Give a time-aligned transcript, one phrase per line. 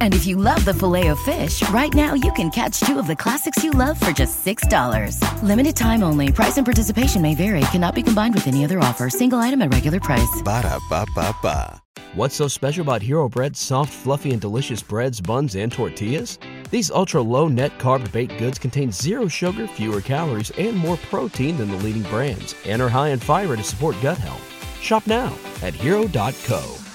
[0.00, 3.06] And if you love the filet of fish, right now you can catch two of
[3.06, 5.42] the classics you love for just $6.
[5.44, 6.32] Limited time only.
[6.32, 7.60] Price and participation may vary.
[7.70, 9.08] Cannot be combined with any other offer.
[9.08, 10.42] Single item at regular price.
[10.42, 11.80] Ba da ba ba ba.
[12.14, 16.38] What's so special about Hero Bread's soft, fluffy, and delicious breads, buns, and tortillas?
[16.70, 21.58] These ultra low net carb baked goods contain zero sugar, fewer calories, and more protein
[21.58, 24.42] than the leading brands, and are high in fiber to support gut health.
[24.80, 26.87] Shop now at hero.co.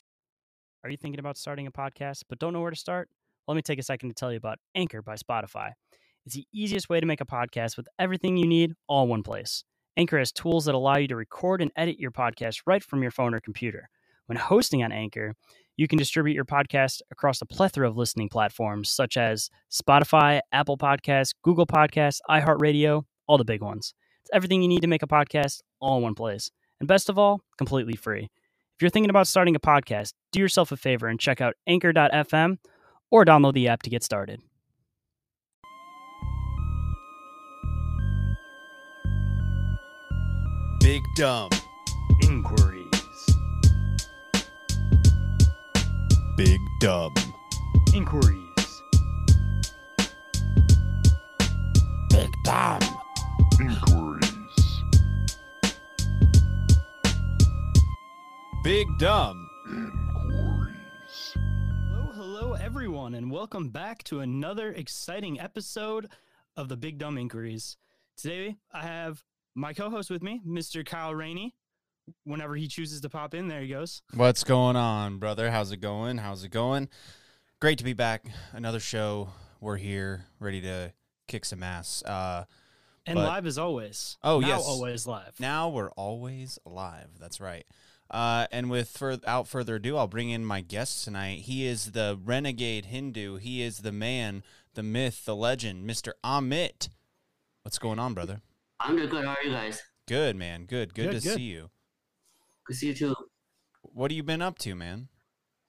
[0.84, 3.08] Are you thinking about starting a podcast but don't know where to start?
[3.48, 5.72] Let me take a second to tell you about Anchor by Spotify.
[6.26, 9.23] It's the easiest way to make a podcast with everything you need all in one
[9.23, 9.64] place.
[9.96, 13.12] Anchor has tools that allow you to record and edit your podcast right from your
[13.12, 13.90] phone or computer.
[14.26, 15.36] When hosting on Anchor,
[15.78, 20.78] you can distribute your podcast across a plethora of listening platforms such as Spotify, Apple
[20.78, 23.94] Podcasts, Google Podcasts, iHeartRadio, all the big ones.
[24.22, 26.52] It's everything you need to make a podcast all in one place.
[26.81, 28.30] And best of all, completely free.
[28.84, 32.58] If you're thinking about starting a podcast, do yourself a favor and check out anchor.fm
[33.12, 34.42] or download the app to get started.
[40.81, 41.50] Big Dumb.
[42.23, 42.86] Inquiries.
[46.36, 47.14] Big Dumb.
[47.94, 48.81] Inquiries.
[52.09, 52.81] Big Dumb.
[58.64, 59.50] Big Dumb.
[61.36, 66.08] Hello, hello, everyone, and welcome back to another exciting episode
[66.55, 67.78] of the Big Dumb Inquiries.
[68.16, 69.23] Today, I have
[69.55, 70.86] my co-host with me, Mr.
[70.86, 71.55] Kyle Rainey.
[72.25, 74.02] Whenever he chooses to pop in, there he goes.
[74.14, 75.52] What's going on, brother?
[75.52, 76.17] How's it going?
[76.17, 76.89] How's it going?
[77.59, 78.25] Great to be back.
[78.53, 79.30] Another show.
[79.61, 80.94] We're here, ready to
[81.27, 82.03] kick some ass.
[82.03, 82.45] Uh,
[83.05, 84.17] And But- live as always.
[84.23, 84.64] Oh, Now yes.
[84.65, 85.38] always live.
[85.38, 87.09] now we're always alive.
[87.20, 87.65] That's right.
[88.11, 91.39] Uh, and without further ado, I'll bring in my guest tonight.
[91.39, 93.37] He is the renegade Hindu.
[93.37, 94.43] He is the man,
[94.75, 96.11] the myth, the legend, Mr.
[96.23, 96.89] Amit.
[97.64, 98.41] What's going on, brother?
[98.80, 99.25] I'm doing good.
[99.25, 99.81] How are you guys?
[100.08, 100.65] Good, man.
[100.65, 100.93] Good.
[100.93, 101.36] Good, Good, to good.
[101.37, 101.69] see you.
[102.67, 103.15] Good to see you too.
[103.81, 105.08] What have you been up to, man?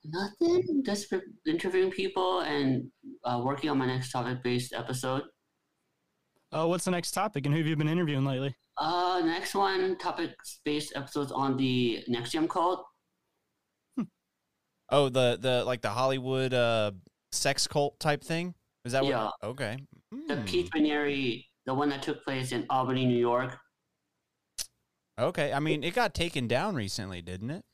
[0.05, 0.83] Nothing.
[0.85, 1.13] Just
[1.47, 2.91] interviewing people and
[3.25, 5.23] uh, working on my next topic-based episode.
[6.53, 8.55] Uh, what's the next topic, and who have you been interviewing lately?
[8.77, 12.85] Uh, next one, topic-based episodes on the NXIVM cult.
[14.91, 16.93] Oh, the the like the Hollywood uh
[17.33, 18.55] sex cult type thing.
[18.85, 19.11] Is that what?
[19.11, 19.31] Yeah.
[19.43, 19.79] Okay.
[20.29, 20.45] The Hmm.
[20.45, 23.57] Keith Raniere, the one that took place in Albany, New York.
[25.19, 25.53] Okay.
[25.53, 27.65] I mean, it got taken down recently, didn't it?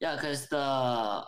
[0.00, 1.24] Yeah, because the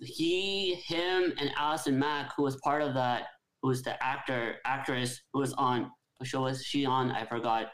[0.00, 3.26] he, him, and Allison Mack, who was part of that,
[3.60, 7.10] who was the actor, actress who was on what show was she on?
[7.10, 7.70] I forgot.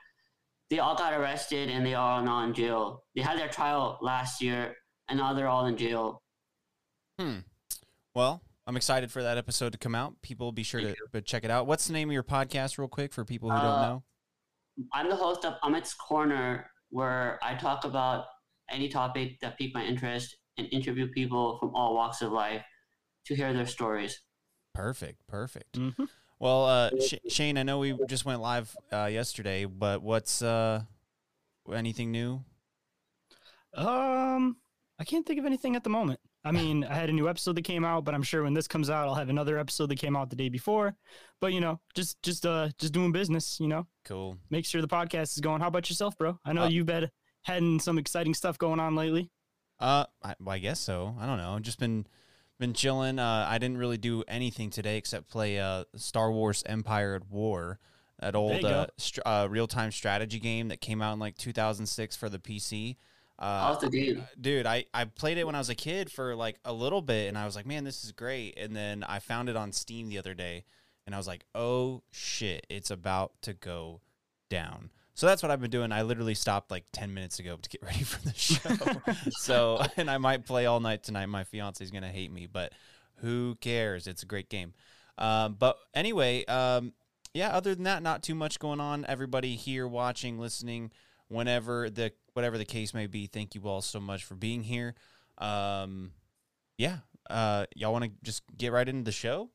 [0.70, 3.02] They all got arrested and they are now in jail.
[3.16, 4.76] They had their trial last year,
[5.08, 6.22] and now they're all in jail.
[7.18, 7.38] Hmm.
[8.14, 10.14] Well, I'm excited for that episode to come out.
[10.22, 11.66] People be sure Thank to but check it out.
[11.66, 14.04] What's the name of your podcast, real quick, for people who don't Uh, know?
[14.92, 18.26] I'm the host of Amit's Corner, where I talk about
[18.70, 22.64] any topic that pique my interest and interview people from all walks of life
[23.26, 24.22] to hear their stories.
[24.72, 25.26] Perfect.
[25.26, 25.72] Perfect.
[25.76, 26.08] Mhm.
[26.40, 30.82] Well, uh, Sh- Shayn, I know we just went live uh, yesterday, but what's uh,
[31.70, 32.42] anything new?
[33.74, 34.56] Um,
[34.98, 36.18] I can't think of anything at the moment.
[36.42, 38.66] I mean, I had a new episode that came out, but I'm sure when this
[38.66, 40.96] comes out, I'll have another episode that came out the day before.
[41.38, 43.60] But you know, just just uh just doing business.
[43.60, 44.38] You know, Cool.
[44.48, 45.60] make sure the podcast is going.
[45.60, 46.38] How about yourself, bro?
[46.46, 47.10] I know Uh, you've been
[47.42, 49.30] having some exciting stuff going on lately.
[49.78, 51.14] Uh, I, well, I guess so.
[51.20, 51.58] I don't know.
[51.60, 52.06] Just been
[52.60, 53.18] been chilling.
[53.18, 57.80] Uh, I didn't really do anything today except play uh Star Wars Empire at War,
[58.20, 62.16] that old uh, str- uh real time strategy game that came out in like 2006
[62.16, 62.96] for the PC.
[63.38, 64.24] Uh, How's the game?
[64.38, 67.28] dude, I I played it when I was a kid for like a little bit,
[67.28, 68.56] and I was like, man, this is great.
[68.56, 70.64] And then I found it on Steam the other day,
[71.06, 74.02] and I was like, oh shit, it's about to go
[74.50, 74.90] down.
[75.20, 75.92] So that's what I've been doing.
[75.92, 78.70] I literally stopped like 10 minutes ago to get ready for the show.
[79.32, 81.26] so, and I might play all night tonight.
[81.26, 82.72] My fiance's going to hate me, but
[83.16, 84.06] who cares?
[84.06, 84.72] It's a great game.
[85.18, 86.94] Um, but anyway, um,
[87.34, 89.04] yeah, other than that, not too much going on.
[89.04, 90.90] Everybody here watching, listening,
[91.28, 94.94] whenever the whatever the case may be, thank you all so much for being here.
[95.36, 96.12] Um,
[96.78, 99.50] yeah, uh, y'all want to just get right into the show?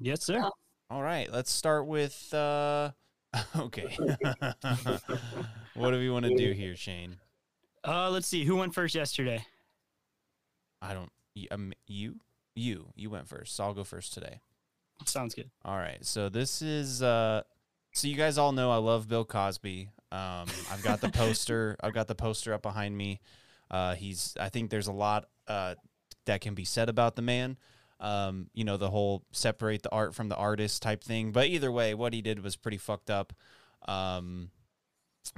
[0.00, 0.42] Yes, sir.
[0.90, 2.34] All right, let's start with.
[2.34, 2.90] Uh,
[3.56, 3.96] okay,
[5.74, 7.14] what do we want to do here, Shayn?
[7.86, 9.44] Uh, let's see who went first yesterday.
[10.82, 11.10] I don't.
[11.50, 12.16] um, you,
[12.54, 13.54] you, you went first.
[13.54, 14.40] So I'll go first today.
[15.04, 15.50] Sounds good.
[15.64, 16.04] All right.
[16.04, 17.42] So this is uh
[17.92, 19.88] so you guys all know I love Bill Cosby.
[20.12, 21.76] Um I've got the poster.
[21.80, 23.20] I've got the poster up behind me.
[23.70, 25.74] Uh he's I think there's a lot uh
[26.26, 27.56] that can be said about the man.
[28.00, 31.70] Um you know the whole separate the art from the artist type thing, but either
[31.70, 33.32] way what he did was pretty fucked up.
[33.86, 34.50] Um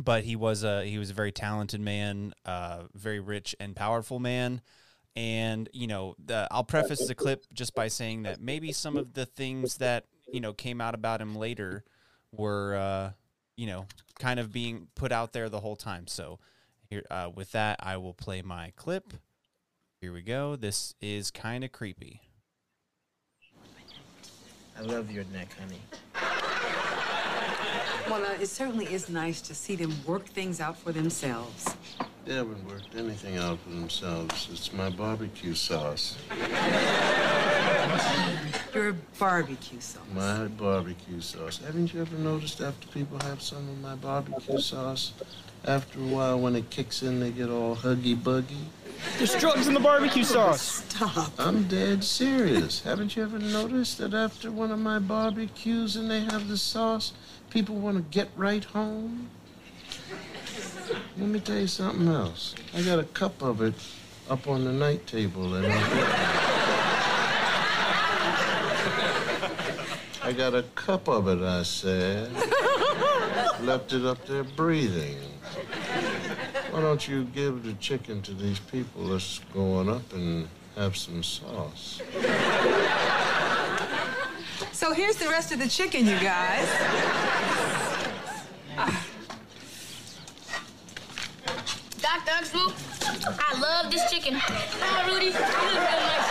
[0.01, 4.19] but he was a he was a very talented man, uh very rich and powerful
[4.19, 4.63] man.
[5.15, 9.13] And you know the, i'll preface the clip just by saying that maybe some of
[9.13, 11.85] the things that you know came out about him later
[12.31, 13.11] were uh
[13.57, 13.87] you know
[14.19, 16.07] kind of being put out there the whole time.
[16.07, 16.39] So
[16.89, 19.15] here uh, with that i will play my clip.
[20.01, 20.57] Here we go.
[20.57, 22.21] This is kind of creepy
[24.79, 26.32] I love your neck, honey.
[28.09, 31.77] Well, uh, it certainly is nice to see them work things out for themselves.
[32.25, 34.49] They haven't worked anything out for themselves.
[34.53, 36.17] It's my barbecue sauce.
[38.75, 40.03] Your barbecue sauce.
[40.15, 41.59] My barbecue sauce.
[41.59, 45.13] Haven't you ever noticed after people have some of my barbecue sauce,
[45.65, 48.67] after a while when it kicks in, they get all huggy buggy?
[49.19, 50.85] There's drugs in the barbecue sauce.
[50.89, 51.33] Stop.
[51.39, 52.83] I'm dead serious.
[52.83, 57.13] Haven't you ever noticed that after one of my barbecues and they have the sauce,
[57.53, 59.29] people want to get right home?
[61.19, 62.55] Let me tell you something else.
[62.75, 63.75] I got a cup of it
[64.31, 65.67] up on the night table and
[70.23, 72.33] I got a cup of it, I said.
[73.61, 75.19] Left it up there breathing.
[76.71, 81.23] Why don't you give the chicken to these people that's going up and have some
[81.23, 82.01] sauce?
[84.73, 86.69] So here's the rest of the chicken, you guys.
[88.77, 88.93] Dr.
[92.31, 92.73] Huxtable,
[93.39, 94.41] I love this chicken.
[94.41, 96.29] Oh, Rudy, you look real nice.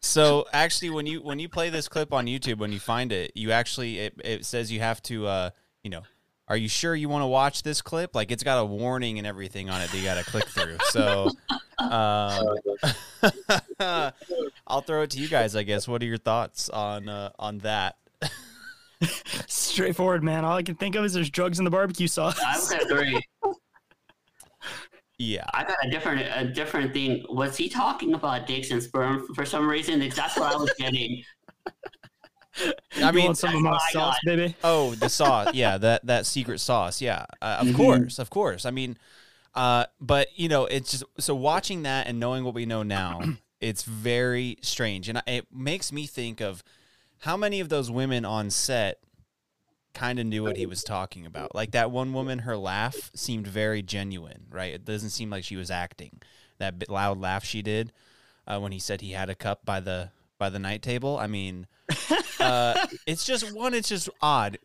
[0.00, 3.30] so actually when you when you play this clip on youtube when you find it
[3.34, 5.50] you actually it, it says you have to uh
[5.82, 6.00] you know
[6.48, 9.26] are you sure you want to watch this clip like it's got a warning and
[9.26, 11.30] everything on it that you got to click through so
[11.78, 12.56] um,
[14.66, 17.58] i'll throw it to you guys i guess what are your thoughts on uh, on
[17.58, 17.96] that
[19.46, 20.44] Straightforward, man.
[20.44, 22.40] All I can think of is there's drugs in the barbecue sauce.
[22.40, 23.22] I would agree.
[25.18, 27.24] yeah I got a different a different thing.
[27.28, 30.00] Was he talking about dicks and sperm for some reason?
[30.00, 31.22] That's what I was getting.
[33.02, 34.18] i mean some of my sauce, got.
[34.24, 34.56] baby?
[34.64, 35.52] Oh, the sauce.
[35.54, 37.00] Yeah, that that secret sauce.
[37.00, 37.76] Yeah, uh, of Mhm.
[37.76, 38.64] course, of course.
[38.64, 38.96] I mean,
[39.54, 43.22] uh, but you know, it's just so watching that and knowing what we know now,
[43.60, 46.62] it's very strange, and it makes me think of
[47.20, 48.98] how many of those women on set
[49.94, 51.54] kind of knew what he was talking about.
[51.54, 54.74] Like that one woman, her laugh seemed very genuine, right?
[54.74, 56.20] It doesn't seem like she was acting.
[56.58, 57.92] That loud laugh she did
[58.46, 61.18] uh, when he said he had a cup by the by the night table.
[61.18, 61.66] I mean,
[62.40, 63.74] uh, it's just one.
[63.74, 64.58] It's just odd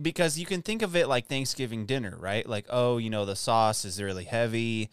[0.00, 2.48] because you can think of it like Thanksgiving dinner, right?
[2.48, 4.90] Like, oh, you know, the sauce is really heavy.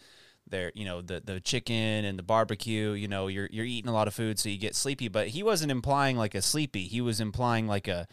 [0.48, 2.92] There, you know, the the chicken and the barbecue.
[2.92, 5.08] You know, you're you're eating a lot of food, so you get sleepy.
[5.08, 6.84] But he wasn't implying like a sleepy.
[6.84, 8.08] He was implying like a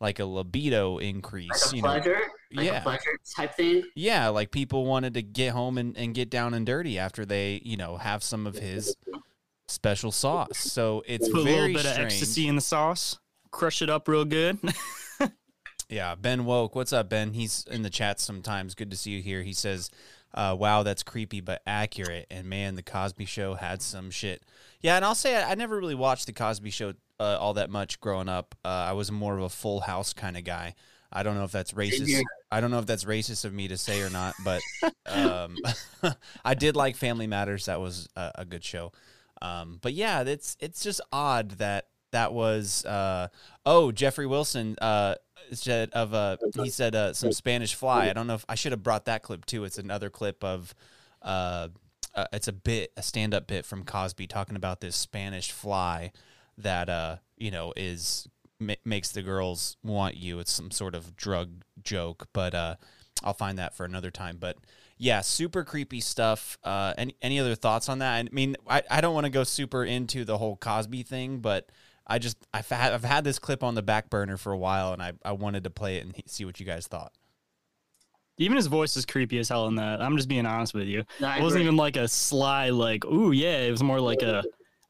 [0.00, 1.72] like a libido increase.
[1.72, 2.20] Like a you know, pleasure,
[2.52, 2.80] like yeah.
[2.80, 3.84] pleasure type thing.
[3.94, 7.60] yeah, like people wanted to get home and, and get down and dirty after they,
[7.64, 8.96] you know, have some of his
[9.70, 10.58] special sauce.
[10.58, 13.18] So it's Put a little bit of ecstasy in the sauce.
[13.50, 14.58] Crush it up real good.
[15.90, 16.76] Yeah, Ben Woke.
[16.76, 17.34] What's up, Ben?
[17.34, 18.76] He's in the chat sometimes.
[18.76, 19.42] Good to see you here.
[19.42, 19.90] He says,
[20.32, 24.44] uh, "Wow, that's creepy but accurate." And man, the Cosby Show had some shit.
[24.80, 27.70] Yeah, and I'll say I, I never really watched the Cosby Show uh, all that
[27.70, 28.54] much growing up.
[28.64, 30.76] Uh, I was more of a Full House kind of guy.
[31.12, 32.22] I don't know if that's racist.
[32.52, 34.62] I don't know if that's racist of me to say or not, but
[35.06, 35.56] um,
[36.44, 37.66] I did like Family Matters.
[37.66, 38.92] That was a, a good show.
[39.42, 43.28] Um, but yeah, it's it's just odd that that was uh,
[43.64, 45.14] oh Jeffrey Wilson uh,
[45.52, 48.10] said of uh, he said uh, some Spanish fly.
[48.10, 49.64] I don't know if I should have brought that clip too.
[49.64, 50.74] It's another clip of
[51.22, 51.68] uh,
[52.14, 56.12] uh, it's a bit a stand up bit from Cosby talking about this Spanish fly
[56.58, 58.28] that uh you know is
[58.60, 60.38] ma- makes the girls want you.
[60.38, 62.76] It's some sort of drug joke, but uh,
[63.24, 64.36] I'll find that for another time.
[64.38, 64.58] But
[65.02, 66.58] yeah, super creepy stuff.
[66.62, 68.16] Uh, any any other thoughts on that?
[68.16, 71.70] I mean, I, I don't want to go super into the whole Cosby thing, but
[72.06, 74.92] I just I've had I've had this clip on the back burner for a while,
[74.92, 77.12] and I I wanted to play it and see what you guys thought.
[78.36, 80.02] Even his voice is creepy as hell in that.
[80.02, 81.04] I'm just being honest with you.
[81.24, 83.58] I it wasn't even like a sly, like, ooh, yeah.
[83.60, 84.44] It was more like a,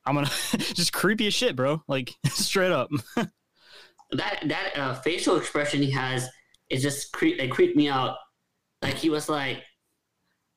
[0.05, 1.83] I'm gonna, just creepy as shit, bro.
[1.87, 2.91] Like, straight up.
[3.17, 6.29] that that uh, facial expression he has
[6.69, 8.17] is just cre- it creeped me out.
[8.83, 9.63] Like he was like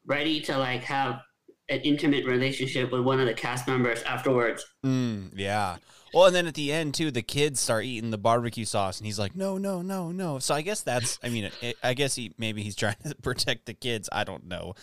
[0.05, 1.21] ready to like have
[1.69, 4.65] an intimate relationship with one of the cast members afterwards.
[4.85, 5.77] Mm, yeah.
[6.13, 9.07] Well, and then at the end too, the kids start eating the barbecue sauce, and
[9.07, 11.17] he's like, "No, no, no, no." So I guess that's.
[11.23, 14.09] I mean, it, I guess he maybe he's trying to protect the kids.
[14.11, 14.75] I don't know,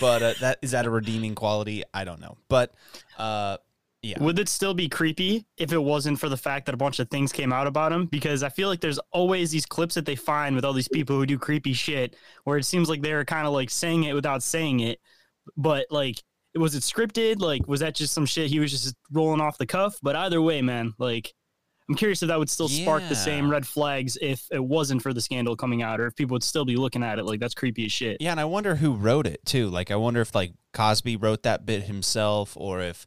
[0.00, 1.84] but uh, that is that a redeeming quality?
[1.94, 2.74] I don't know, but
[3.16, 3.58] uh,
[4.02, 4.20] yeah.
[4.20, 7.08] Would it still be creepy if it wasn't for the fact that a bunch of
[7.08, 8.06] things came out about him?
[8.06, 11.16] Because I feel like there's always these clips that they find with all these people
[11.16, 14.42] who do creepy shit where it seems like they're kind of like saying it without
[14.42, 14.98] saying it.
[15.56, 16.20] But like,
[16.56, 17.40] was it scripted?
[17.40, 19.96] Like, was that just some shit he was just rolling off the cuff?
[20.02, 21.32] But either way, man, like,
[21.88, 25.12] I'm curious if that would still spark the same red flags if it wasn't for
[25.12, 27.54] the scandal coming out, or if people would still be looking at it like that's
[27.54, 28.16] creepy as shit.
[28.20, 29.68] Yeah, and I wonder who wrote it too.
[29.68, 33.04] Like, I wonder if like Cosby wrote that bit himself, or if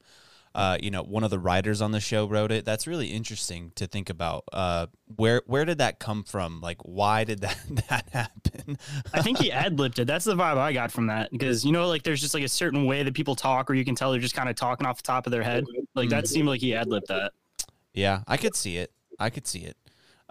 [0.56, 2.64] uh, you know one of the writers on the show wrote it.
[2.64, 4.46] That's really interesting to think about.
[4.54, 6.62] Uh, where where did that come from?
[6.62, 7.60] Like, why did that
[7.90, 8.78] that happen?
[9.14, 10.06] I think he ad libbed it.
[10.08, 11.30] That's the vibe I got from that.
[11.32, 13.84] Because you know, like there's just like a certain way that people talk, or you
[13.84, 15.66] can tell they're just kind of talking off the top of their head.
[15.94, 17.34] Like that seemed like he ad libbed that.
[17.94, 18.92] Yeah, I could see it.
[19.20, 19.78] I could see it.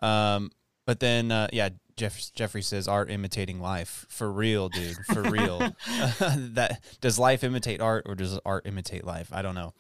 [0.03, 0.51] Um,
[0.87, 5.59] but then, uh, yeah, Jeff, Jeffrey says art imitating life for real, dude, for real.
[6.19, 9.29] that does life imitate art or does art imitate life?
[9.33, 9.73] I don't know.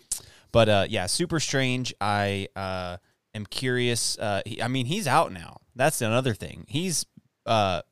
[0.54, 1.92] But uh, yeah, super strange.
[2.00, 2.98] I uh,
[3.34, 4.16] am curious.
[4.16, 5.56] Uh, he, I mean, he's out now.
[5.74, 6.64] That's another thing.
[6.68, 7.04] He's
[7.44, 7.82] uh,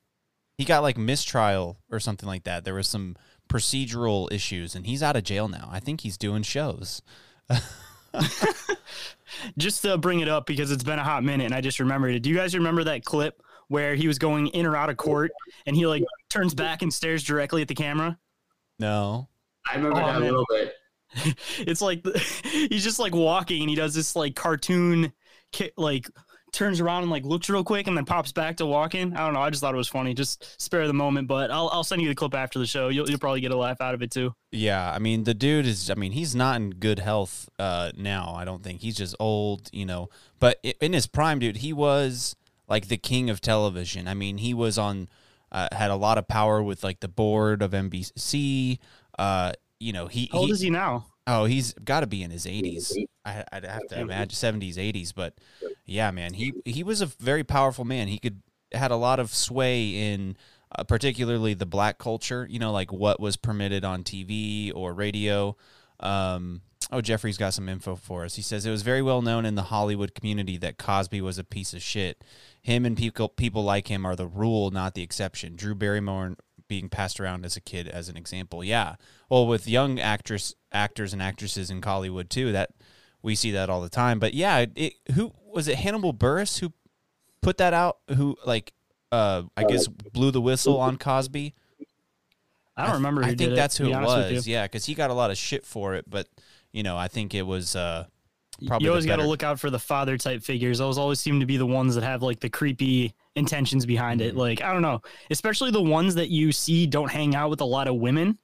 [0.57, 2.64] he got like mistrial or something like that.
[2.64, 3.16] There was some
[3.49, 5.71] procedural issues, and he's out of jail now.
[5.73, 7.02] I think he's doing shows.
[9.59, 12.14] Just to bring it up because it's been a hot minute, and I just remembered
[12.14, 12.21] it.
[12.21, 15.33] Do you guys remember that clip where he was going in or out of court,
[15.66, 18.16] and he like turns back and stares directly at the camera?
[18.78, 19.28] No.
[19.69, 20.75] I remember Oh, that a little bit.
[21.59, 22.04] it's like
[22.45, 25.12] he's just like walking and he does this like cartoon
[25.76, 26.09] like
[26.52, 29.33] turns around and like looks real quick and then pops back to walking i don't
[29.33, 32.02] know i just thought it was funny just spare the moment but i'll, I'll send
[32.02, 34.11] you the clip after the show you'll, you'll probably get a laugh out of it
[34.11, 35.90] too Yeah, I mean the dude is.
[35.90, 38.35] I mean he's not in good health uh, now.
[38.37, 40.11] I don't think he's just old, you know.
[40.38, 42.37] But in his prime, dude, he was
[42.69, 44.07] like the king of television.
[44.07, 45.09] I mean, he was on,
[45.50, 48.78] uh, had a lot of power with like the board of NBC.
[49.19, 49.52] Uh,
[49.83, 50.29] you know, he.
[50.33, 52.93] how old he- is he now Oh, he's got to be in his 80s.
[53.25, 55.12] I, I'd have to imagine 70s, 80s.
[55.15, 55.35] But
[55.87, 58.09] yeah, man, he he was a very powerful man.
[58.09, 60.37] He could had a lot of sway in,
[60.77, 62.47] uh, particularly the black culture.
[62.51, 65.57] You know, like what was permitted on TV or radio.
[66.01, 68.35] Um, oh, Jeffrey's got some info for us.
[68.35, 71.45] He says it was very well known in the Hollywood community that Cosby was a
[71.45, 72.25] piece of shit.
[72.62, 75.55] Him and people people like him are the rule, not the exception.
[75.55, 76.37] Drew Barrymore
[76.73, 78.64] being passed around as a kid as an example.
[78.64, 78.95] Yeah.
[79.29, 82.71] Well, with young actress actors and actresses in Hollywood too, that
[83.21, 84.19] we see that all the time.
[84.19, 85.76] But yeah, it, who was it?
[85.76, 86.73] Hannibal Buress who
[87.43, 87.99] put that out?
[88.17, 88.73] Who like
[89.11, 91.55] uh I guess blew the whistle on Cosby?
[92.75, 94.47] i don't remember who I think it, that's to who it was.
[94.47, 96.26] Yeah, because he got a lot of shit for it, but
[96.73, 98.07] you know, I think it was uh
[98.67, 101.41] probably you always got to look out for the father type figures those always seem
[101.41, 104.31] to be the ones that have like the creepy intentions behind Mm-hmm.
[104.31, 107.61] it like i don't know especially the ones that you see don't hang out with
[107.62, 108.37] a lot of women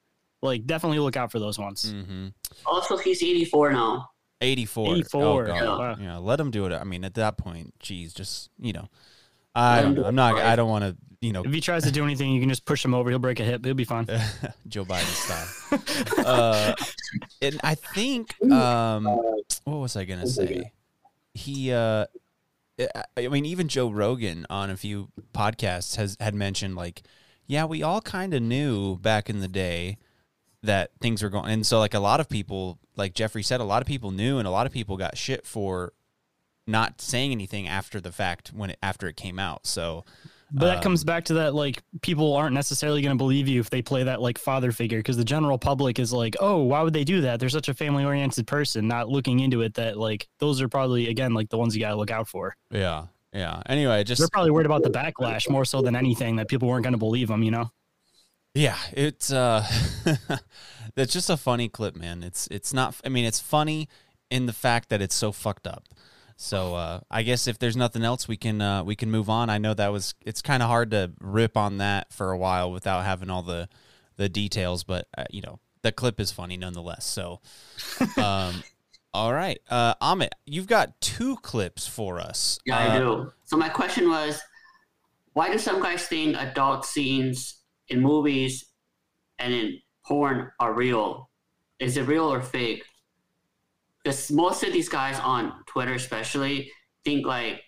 [0.42, 2.28] like definitely look out for those ones Mm-hmm.
[2.66, 4.10] Also, he's 84 now.
[4.40, 4.94] 84.
[4.96, 5.78] 84, Oh, God.
[5.78, 5.96] wow.
[6.00, 6.72] Yeah, let him do it.
[6.72, 8.88] I mean, at that point, geez, just, you know,
[9.54, 10.02] I don't him know.
[10.02, 10.36] do I'm not.
[10.36, 12.64] I don't want to, you know, if he tries to do anything you can just
[12.64, 14.06] push him over he'll break a hip he'll be fine
[14.68, 16.24] Joe Biden style.
[16.26, 16.74] uh,
[17.42, 19.04] and I think, um,
[19.64, 20.70] what was I going to say?
[21.34, 22.06] He, uh,
[23.16, 27.02] I- mean, even Joe Rogan on a few podcasts has had mentioned like,
[27.46, 29.98] yeah, we all kind of knew back in the day
[30.62, 33.64] that things were going, and so like a lot of people, like Jeffrey said, a
[33.64, 35.92] lot of people knew, and a lot of people got shit for
[36.66, 39.66] not saying anything after the fact when it after it came out.
[39.66, 40.04] So,
[40.50, 43.60] But that um, comes back to that like people aren't necessarily going to believe you
[43.60, 46.82] if they play that like father figure because the general public is like, oh, why
[46.82, 47.38] would they do that?
[47.38, 49.74] They're such a family oriented person, not looking into it.
[49.74, 52.56] That like those are probably again like the ones you got to look out for.
[52.70, 53.62] yeah, yeah.
[53.66, 56.82] Anyway, just They're probably worried about the backlash more so than anything that people weren't
[56.82, 57.42] going to believe them.
[57.42, 57.70] You know.
[58.54, 59.66] Yeah, it's uh
[60.94, 62.22] that's just a funny clip, man.
[62.22, 63.88] It's it's not I mean, it's funny
[64.30, 65.84] in the fact that it's so fucked up.
[66.40, 69.50] So uh I guess if there's nothing else we can uh we can move on.
[69.50, 72.70] I know that was it's kind of hard to rip on that for a while
[72.70, 73.68] without having all the
[74.16, 77.04] the details, but uh, you know, the clip is funny nonetheless.
[77.04, 77.40] So
[78.16, 78.62] um
[79.12, 79.58] all right.
[79.68, 82.60] Uh Amit, you've got two clips for us.
[82.64, 83.32] Yeah, Uh, I do.
[83.44, 84.40] So my question was,
[85.32, 88.64] why do some guys think adult scenes in movies
[89.40, 91.30] and in porn are real?
[91.80, 92.84] Is it real or fake?
[94.04, 96.70] Because most of these guys on Twitter, especially,
[97.04, 97.60] think like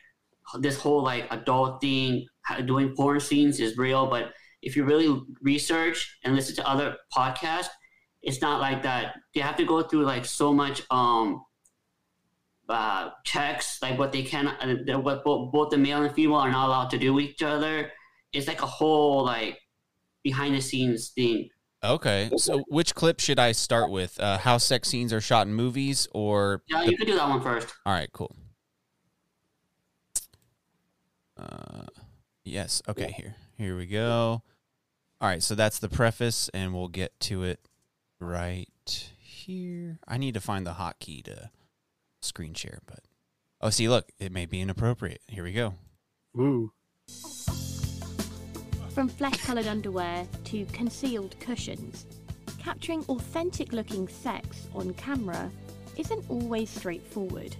[0.58, 2.26] this whole like adult thing,
[2.66, 4.06] doing porn scenes is real.
[4.06, 4.32] But
[4.62, 7.68] if you really research and listen to other podcasts,
[8.22, 9.14] it's not like that.
[9.34, 11.42] They have to go through like so much um
[12.70, 16.50] uh, checks, like what they can, uh, what both, both the male and female are
[16.50, 17.90] not allowed to do with each other.
[18.32, 19.58] It's like a whole like
[20.22, 21.48] behind the scenes thing.
[21.82, 24.20] Okay, so which clip should I start with?
[24.20, 27.40] Uh, how sex scenes are shot in movies, or Yeah, you can do that one
[27.40, 27.68] first.
[27.86, 28.36] All right, cool.
[31.38, 31.86] Uh,
[32.44, 32.82] yes.
[32.86, 33.12] Okay.
[33.16, 34.42] Here, here we go.
[35.22, 35.42] All right.
[35.42, 37.60] So that's the preface, and we'll get to it
[38.18, 38.68] right
[39.18, 39.98] here.
[40.06, 41.50] I need to find the hotkey to
[42.20, 43.00] screen share, but
[43.62, 45.22] oh, see, look, it may be inappropriate.
[45.28, 45.74] Here we go.
[46.38, 46.72] Ooh.
[49.00, 52.04] From flesh coloured underwear to concealed cushions,
[52.58, 55.50] capturing authentic looking sex on camera
[55.96, 57.56] isn't always straightforward.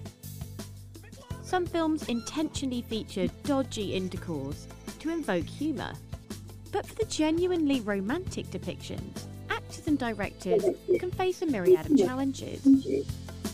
[1.42, 4.66] Some films intentionally feature dodgy intercourse
[4.98, 5.94] to invoke humour.
[6.72, 10.62] But for the genuinely romantic depictions, actors and directors
[10.98, 12.68] can face a myriad of challenges.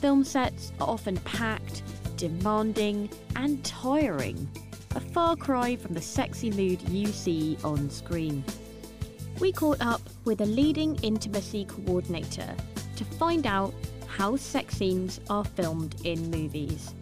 [0.00, 1.84] Film sets are often packed,
[2.16, 4.48] demanding, and tiring,
[4.96, 8.42] a far cry from the sexy mood you see on screen.
[9.38, 12.54] We caught up with a leading intimacy coordinator
[12.96, 13.74] to find out
[14.06, 16.94] how sex scenes are filmed in movies.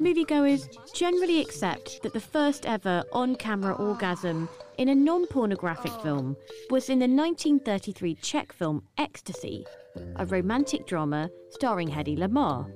[0.00, 4.48] Moviegoers generally accept that the first ever on camera orgasm
[4.78, 6.36] in a non pornographic film
[6.70, 9.66] was in the 1933 Czech film Ecstasy,
[10.16, 12.72] a romantic drama starring Hedy Lamarr.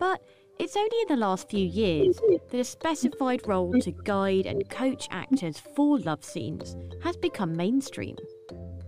[0.00, 0.20] But
[0.62, 5.08] it's only in the last few years that a specified role to guide and coach
[5.10, 8.16] actors for love scenes has become mainstream.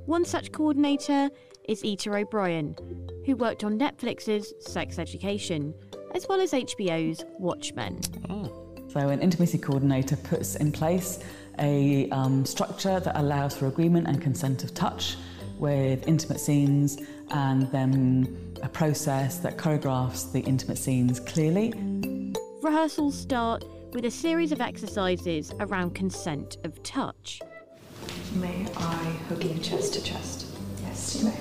[0.06, 1.30] One such coordinator
[1.64, 2.76] is Ita O'Brien,
[3.26, 5.74] who worked on Netflix's Sex Education,
[6.14, 8.00] as well as HBO's Watchmen.
[8.92, 11.18] So, an intimacy coordinator puts in place
[11.58, 15.16] a um, structure that allows for agreement and consent of touch
[15.58, 16.98] with intimate scenes
[17.30, 21.72] and then a process that choreographs the intimate scenes clearly.
[22.62, 27.40] Rehearsals start with a series of exercises around consent of touch.
[28.34, 30.46] May I hug you chest to chest?
[30.82, 31.36] Yes, you may.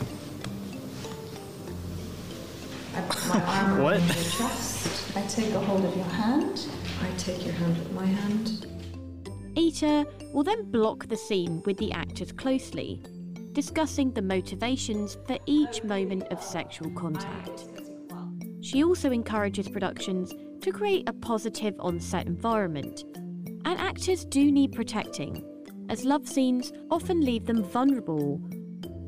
[2.96, 3.94] I put my arm What?
[3.98, 5.18] around your chest.
[5.18, 6.68] I take a hold of your hand.
[7.02, 8.68] I take your hand with my hand.
[9.58, 13.02] Ita will then block the scene with the actors closely,
[13.54, 17.68] discussing the motivations for each moment of sexual contact.
[18.62, 23.04] She also encourages productions to create a positive on set environment.
[23.66, 25.44] And actors do need protecting,
[25.89, 28.42] as love scenes often leave them vulnerable.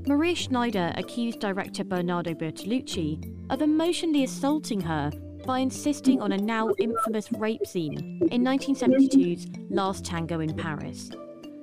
[0.07, 5.09] Maria Schneider accused director Bernardo Bertolucci of emotionally assaulting her
[5.45, 11.11] by insisting on a now infamous rape scene in 1972's Last Tango in Paris.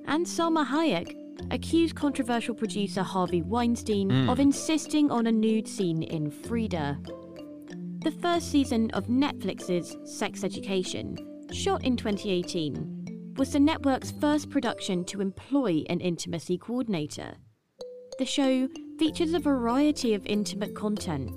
[0.07, 4.31] And Salma Hayek accused controversial producer Harvey Weinstein Mm.
[4.31, 6.99] of insisting on a nude scene in Frida.
[8.05, 11.17] The first season of Netflix's Sex Education,
[11.53, 17.35] shot in 2018, was the network's first production to employ an intimacy coordinator.
[18.19, 18.69] The show
[18.99, 21.31] features a variety of intimate content,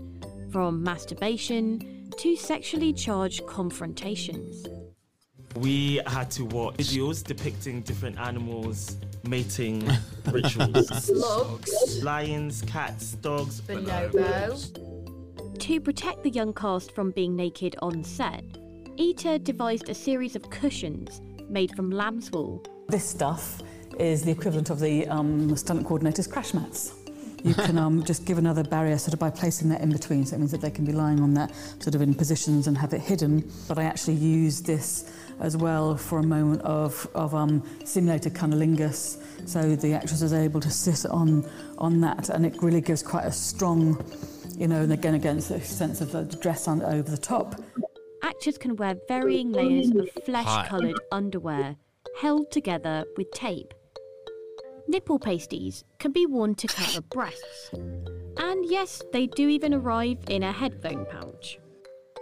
[0.51, 4.65] from masturbation to sexually charged confrontations.
[5.58, 9.88] We had to watch videos depicting different animals mating
[10.31, 10.88] rituals.
[11.05, 12.03] Slugs.
[12.03, 13.61] Lions, cats, dogs.
[13.61, 15.59] Bonobo.
[15.59, 18.43] To protect the young cast from being naked on set,
[18.99, 22.63] Ita devised a series of cushions made from lamb's wool.
[22.88, 23.61] This stuff
[23.99, 26.94] is the equivalent of the um, stunt coordinator's crash mats.
[27.45, 30.36] You can um, just give another barrier sort of by placing that in between, so
[30.36, 32.91] it means that they can be lying on that sort of in positions and have
[32.91, 33.47] it hidden.
[33.67, 39.21] But I actually use this as well for a moment of, of um, simulated cunnilingus,
[39.47, 43.25] so the actress is able to sit on, on that, and it really gives quite
[43.25, 44.03] a strong,
[44.58, 47.62] you know, and again, against the sense of the dress on over the top.
[48.23, 51.75] Actors can wear varying layers of flesh coloured underwear
[52.19, 53.71] held together with tape.
[54.88, 57.71] Nipple pasties can be worn to cover breasts.
[58.38, 61.58] And yes, they do even arrive in a headphone pouch.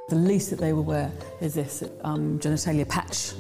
[0.10, 3.34] The least that they will wear is this um, genitalia patch,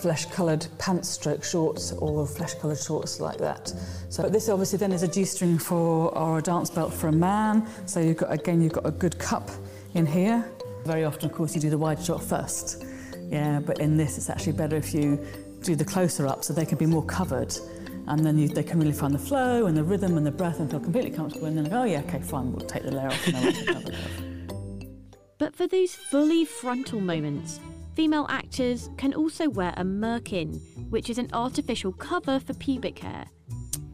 [0.00, 3.72] flesh-coloured pants stroke shorts or flesh-coloured shorts like that.
[4.10, 7.66] So this obviously then is a G-string for or a dance belt for a man.
[7.86, 9.50] So you've got again you've got a good cup
[9.94, 10.44] in here.
[10.84, 12.84] Very often, of course, you do the wide shot first.
[13.28, 15.18] Yeah, but in this, it's actually better if you
[15.62, 17.54] do the closer up so they can be more covered.
[18.08, 20.60] And then you, they can really find the flow and the rhythm and the breath
[20.60, 21.46] and feel completely comfortable.
[21.46, 23.26] And then, like, oh yeah, okay, fine, we'll take the layer off.
[23.26, 23.92] and then we'll cover.
[25.38, 27.60] But for those fully frontal moments,
[27.94, 33.24] Female actors can also wear a merkin, which is an artificial cover for pubic hair.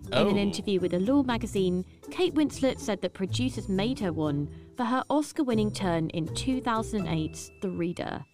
[0.06, 0.36] In an Oh.
[0.38, 5.04] interview with the Law magazine, Kate Winslet said that producers made her one for her
[5.08, 8.24] Oscar winning turn in 2008's The Reader.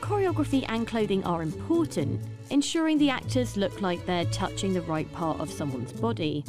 [0.00, 2.18] Choreography and clothing are important,
[2.50, 6.44] ensuring the actors look like they're touching the right part of someone's body.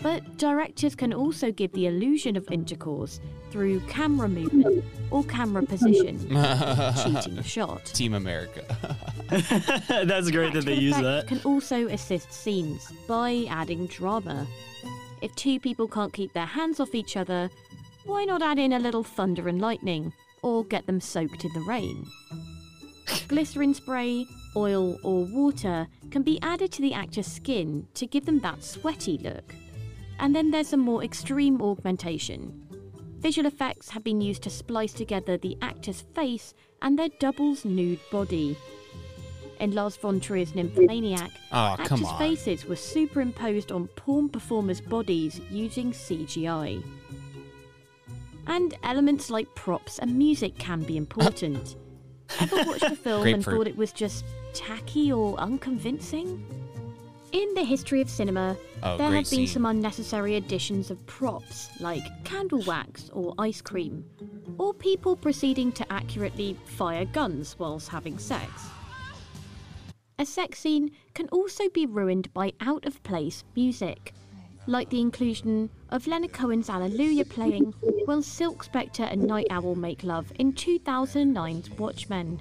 [0.00, 6.18] But directors can also give the illusion of intercourse through camera movement or camera position,
[6.28, 7.84] cheating the shot.
[7.86, 8.64] Team America.
[10.04, 11.26] That's great that they use that.
[11.26, 14.46] can also assist scenes by adding drama.
[15.20, 17.50] If two people can't keep their hands off each other,
[18.04, 20.12] why not add in a little thunder and lightning,
[20.42, 22.06] or get them soaked in the rain?
[23.28, 28.40] Glycerin spray, oil, or water can be added to the actor's skin to give them
[28.40, 29.54] that sweaty look.
[30.18, 32.64] And then there's a more extreme augmentation.
[33.18, 38.00] Visual effects have been used to splice together the actor's face and their double's nude
[38.10, 38.56] body.
[39.60, 45.40] In Lars von Trier's Nymphomaniac, ah, come actors' faces were superimposed on porn performers' bodies
[45.50, 46.82] using CGI.
[48.46, 51.76] And elements like props and music can be important.
[52.40, 56.44] Ever watched a film and thought it was just tacky or unconvincing?
[57.32, 59.46] In the history of cinema, Oh, there have been scene.
[59.48, 64.04] some unnecessary additions of props like candle wax or ice cream,
[64.56, 68.50] or people proceeding to accurately fire guns whilst having sex.
[70.18, 74.14] A sex scene can also be ruined by out of place music,
[74.68, 77.72] like the inclusion of Leonard Cohen's Hallelujah playing
[78.04, 82.40] while Silk Spectre and Nite Owl make love in 2009's Watchmen.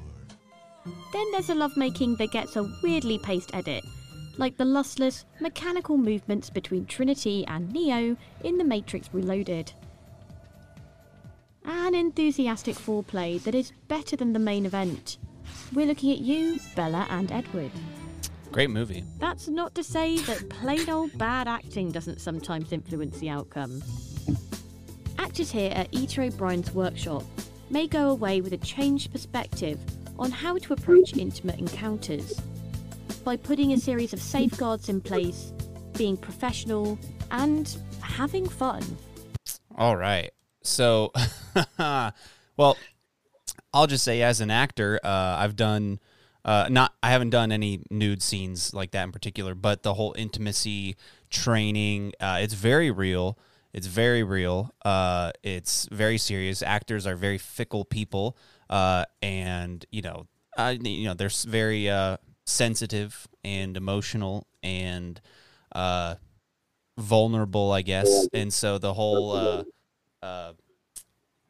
[1.14, 3.84] Then there's a lovemaking that gets a weirdly paced edit,
[4.38, 9.72] like the lustless, mechanical movements between Trinity and Neo in The Matrix Reloaded.
[11.64, 15.18] An enthusiastic foreplay that is better than the main event.
[15.74, 17.72] We're looking at you, Bella and Edward.
[18.58, 19.04] Great movie.
[19.20, 23.84] That's not to say that plain old bad acting doesn't sometimes influence the outcome.
[25.20, 27.24] Actors here at Ita O'Brien's workshop
[27.70, 29.80] may go away with a changed perspective
[30.18, 32.34] on how to approach intimate encounters
[33.24, 35.54] by putting a series of safeguards in place,
[35.94, 36.98] being professional,
[37.30, 38.82] and having fun.
[39.76, 40.32] All right.
[40.64, 41.12] So,
[41.78, 42.76] well,
[43.72, 46.00] I'll just say as an actor, uh, I've done
[46.48, 50.16] uh, not I haven't done any nude scenes like that in particular, but the whole
[50.18, 50.96] intimacy
[51.30, 53.38] training, uh, it's very real.
[53.74, 54.74] It's very real.
[54.84, 56.62] Uh, it's very serious.
[56.64, 58.38] Actors are very fickle people,
[58.70, 60.26] uh, and you know,
[60.58, 65.20] you know, they're very uh, sensitive and emotional and
[65.76, 66.16] uh,
[66.98, 68.30] vulnerable, I guess.
[68.34, 69.66] And so the whole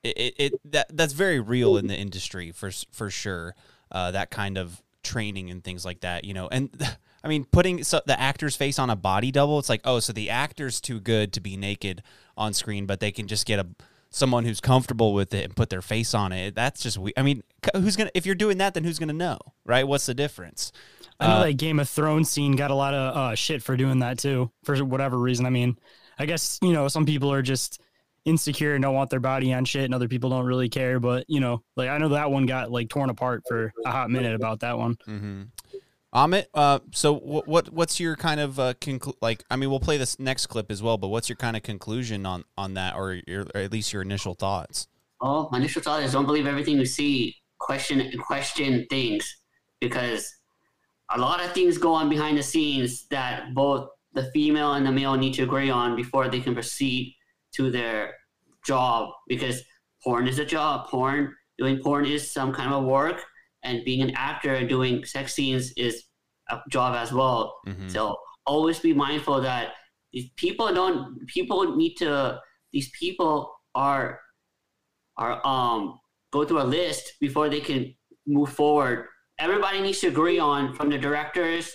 [0.03, 3.55] it, it, it that that's very real in the industry for for sure.
[3.89, 6.47] Uh, that kind of training and things like that, you know.
[6.47, 6.69] And
[7.23, 10.13] I mean, putting so, the actor's face on a body double, it's like, oh, so
[10.13, 12.03] the actor's too good to be naked
[12.37, 13.67] on screen, but they can just get a
[14.09, 16.55] someone who's comfortable with it and put their face on it.
[16.55, 17.13] That's just we.
[17.17, 17.43] I mean,
[17.75, 19.87] who's gonna if you're doing that, then who's gonna know, right?
[19.87, 20.71] What's the difference?
[21.19, 23.75] I know Uh, that Game of Thrones scene got a lot of uh, shit for
[23.75, 25.45] doing that too, for whatever reason.
[25.45, 25.77] I mean,
[26.19, 27.81] I guess you know some people are just
[28.27, 30.99] insecure and don't want their body on shit, and other people don't really care.
[30.99, 34.11] But you know, like I know that one got like torn apart for a hot
[34.11, 34.95] minute about that one.
[35.07, 35.43] Mm-hmm.
[36.13, 39.43] Amit, uh, so what, what what's your kind of uh, conclu- like?
[39.49, 42.25] I mean, we'll play this next clip as well, but what's your kind of conclusion
[42.25, 44.87] on on that, or, your, or at least your initial thoughts?
[45.21, 47.35] Oh, my initial thought is don't believe everything you see.
[47.59, 49.41] Question question things
[49.81, 50.31] because
[51.11, 54.91] a lot of things go on behind the scenes that both the female and the
[54.91, 57.16] male need to agree on before they can proceed
[57.57, 58.13] to their
[58.65, 59.09] job.
[59.27, 59.61] Because
[60.03, 60.87] porn is a job.
[60.89, 63.23] Porn doing porn is some kind of a work,
[63.63, 66.03] and being an actor and doing sex scenes is
[66.49, 67.59] a job as well.
[67.67, 67.89] Mm-hmm.
[67.89, 68.15] So
[68.45, 69.73] always be mindful that
[70.13, 71.27] these people don't.
[71.27, 72.39] People need to.
[72.73, 74.19] These people are
[75.17, 75.99] are um
[76.31, 77.93] go through a list before they can
[78.25, 79.05] move forward.
[79.39, 81.71] Everybody needs to agree on from the directors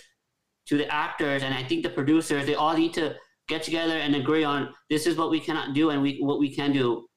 [0.67, 2.45] to the actors, and I think the producers.
[2.45, 3.15] They all need to
[3.47, 6.53] get together and agree on this is what we cannot do and we what we
[6.53, 7.07] can do.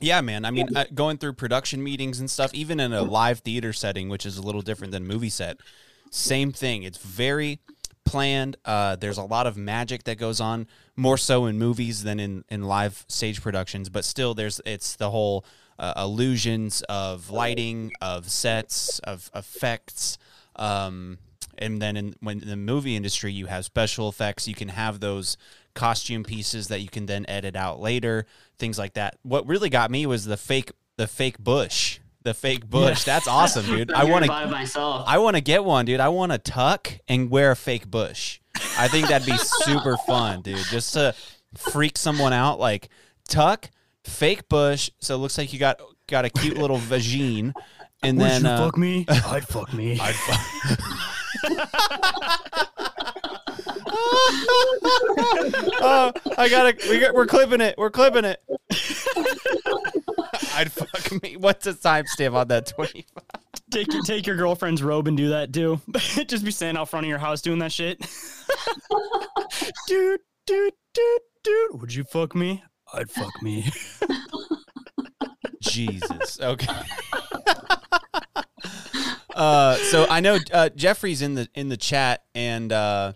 [0.00, 0.44] Yeah, man.
[0.44, 4.08] I mean, uh, going through production meetings and stuff, even in a live theater setting,
[4.08, 5.58] which is a little different than movie set,
[6.10, 6.84] same thing.
[6.84, 7.58] It's very
[8.04, 8.56] planned.
[8.64, 12.44] Uh, there's a lot of magic that goes on, more so in movies than in,
[12.48, 13.88] in live stage productions.
[13.88, 15.44] But still, there's it's the whole
[15.78, 20.16] uh, illusions of lighting, of sets, of effects.
[20.54, 21.18] Um,
[21.58, 24.46] and then in when in the movie industry, you have special effects.
[24.48, 25.36] You can have those
[25.74, 28.26] costume pieces that you can then edit out later,
[28.58, 29.16] things like that.
[29.22, 32.00] What really got me was the fake the fake bush.
[32.22, 33.04] the fake bush.
[33.04, 33.92] That's awesome, dude.
[33.92, 34.50] I want bought it to.
[34.52, 35.04] myself.
[35.06, 36.00] I want to get one, dude.
[36.00, 38.40] I want to tuck and wear a fake bush.
[38.76, 40.56] I think that'd be super fun, dude.
[40.70, 41.14] Just to
[41.56, 42.88] freak someone out, like
[43.28, 43.70] tuck,
[44.04, 47.52] fake bush, so it looks like you got got a cute little vagine,
[48.02, 49.04] and Would then you uh, fuck me?
[49.08, 50.00] I'd fuck me.
[50.00, 51.17] I'd fuck.
[55.80, 56.76] Oh, I gotta.
[56.88, 57.74] We got, we're clipping it.
[57.78, 58.40] We're clipping it.
[60.54, 61.36] I'd fuck me.
[61.36, 62.66] What's the timestamp on that?
[62.66, 63.42] Twenty five.
[63.70, 65.80] Take your take your girlfriend's robe and do that too.
[66.26, 68.00] Just be standing out front of your house doing that shit.
[69.86, 71.80] dude, dude, dude, dude.
[71.80, 72.62] Would you fuck me?
[72.92, 73.70] I'd fuck me.
[75.60, 76.40] Jesus.
[76.40, 76.74] Okay.
[79.38, 83.12] Uh, so I know uh, Jeffrey's in the in the chat, and uh,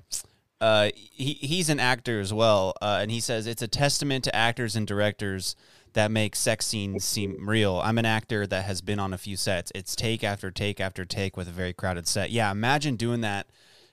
[0.61, 4.35] uh, he he's an actor as well, uh, and he says it's a testament to
[4.35, 5.57] actors and directors
[5.95, 7.81] that make sex scenes seem real.
[7.85, 9.73] I'm an actor that has been on a few sets.
[9.75, 12.31] It's take after take after take with a very crowded set.
[12.31, 13.49] Yeah, imagine doing that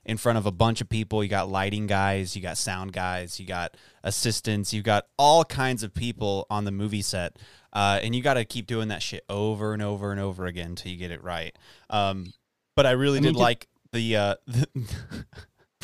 [0.09, 1.23] in front of a bunch of people.
[1.23, 5.83] You got lighting guys, you got sound guys, you got assistants, you got all kinds
[5.83, 7.37] of people on the movie set.
[7.71, 10.71] Uh, and you got to keep doing that shit over and over and over again
[10.71, 11.55] until you get it right.
[11.91, 12.33] Um,
[12.75, 14.67] but I really I mean, did did- like the uh, the,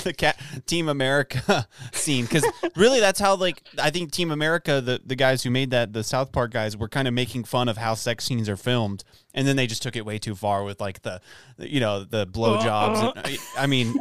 [0.04, 5.02] the cat Team America scene because really that's how like I think Team America the
[5.06, 7.78] the guys who made that the South Park guys were kind of making fun of
[7.78, 9.04] how sex scenes are filmed
[9.34, 11.22] and then they just took it way too far with like the
[11.58, 13.10] you know the blowjobs.
[13.16, 13.38] and- uh-huh.
[13.58, 13.96] I mean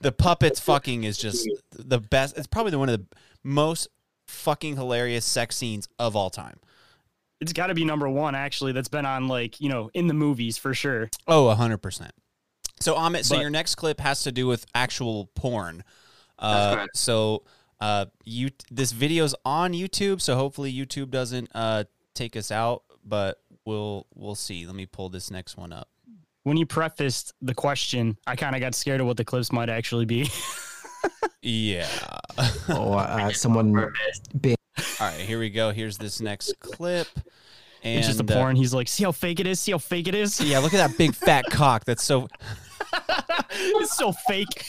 [0.00, 2.36] the puppets fucking is just the best.
[2.38, 3.06] It's probably the one of the
[3.42, 3.88] most
[4.28, 6.58] fucking hilarious sex scenes of all time.
[7.40, 8.72] It's got to be number one actually.
[8.72, 11.08] That's been on like you know in the movies for sure.
[11.26, 12.12] Oh, hundred percent.
[12.80, 15.84] So Amit, so But- your next clip has to do with actual porn.
[16.38, 16.96] That's Uh, correct.
[16.96, 17.44] so
[17.80, 23.40] uh, you this video's on YouTube, so hopefully YouTube doesn't uh, take us out, but
[23.66, 24.66] we'll we'll see.
[24.66, 25.88] Let me pull this next one up.
[26.42, 29.68] When you prefaced the question, I kind of got scared of what the clips might
[29.68, 30.30] actually be.
[31.42, 31.88] Yeah.
[32.74, 33.72] or uh, someone
[34.40, 34.56] being.
[34.78, 35.70] All right, here we go.
[35.72, 37.06] Here's this next clip.
[37.82, 38.56] And it's just a uh, porn.
[38.56, 39.58] He's like, see how fake it is.
[39.60, 40.38] See how fake it is.
[40.40, 41.84] yeah, look at that big fat cock.
[41.86, 42.28] That's so.
[43.50, 44.64] it's so fake.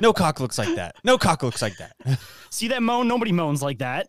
[0.00, 0.96] No cock looks like that.
[1.04, 1.94] No cock looks like that.
[2.50, 3.08] See that moan?
[3.08, 4.06] Nobody moans like that.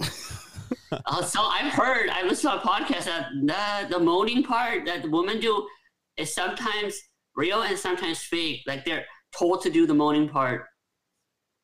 [0.92, 3.30] Uh, so I've heard, I listened to a podcast that
[3.90, 5.68] the, the moaning part that the women do
[6.18, 7.00] is sometimes
[7.36, 8.62] real and sometimes fake.
[8.68, 9.06] Like they're
[9.38, 10.66] told to do the moaning part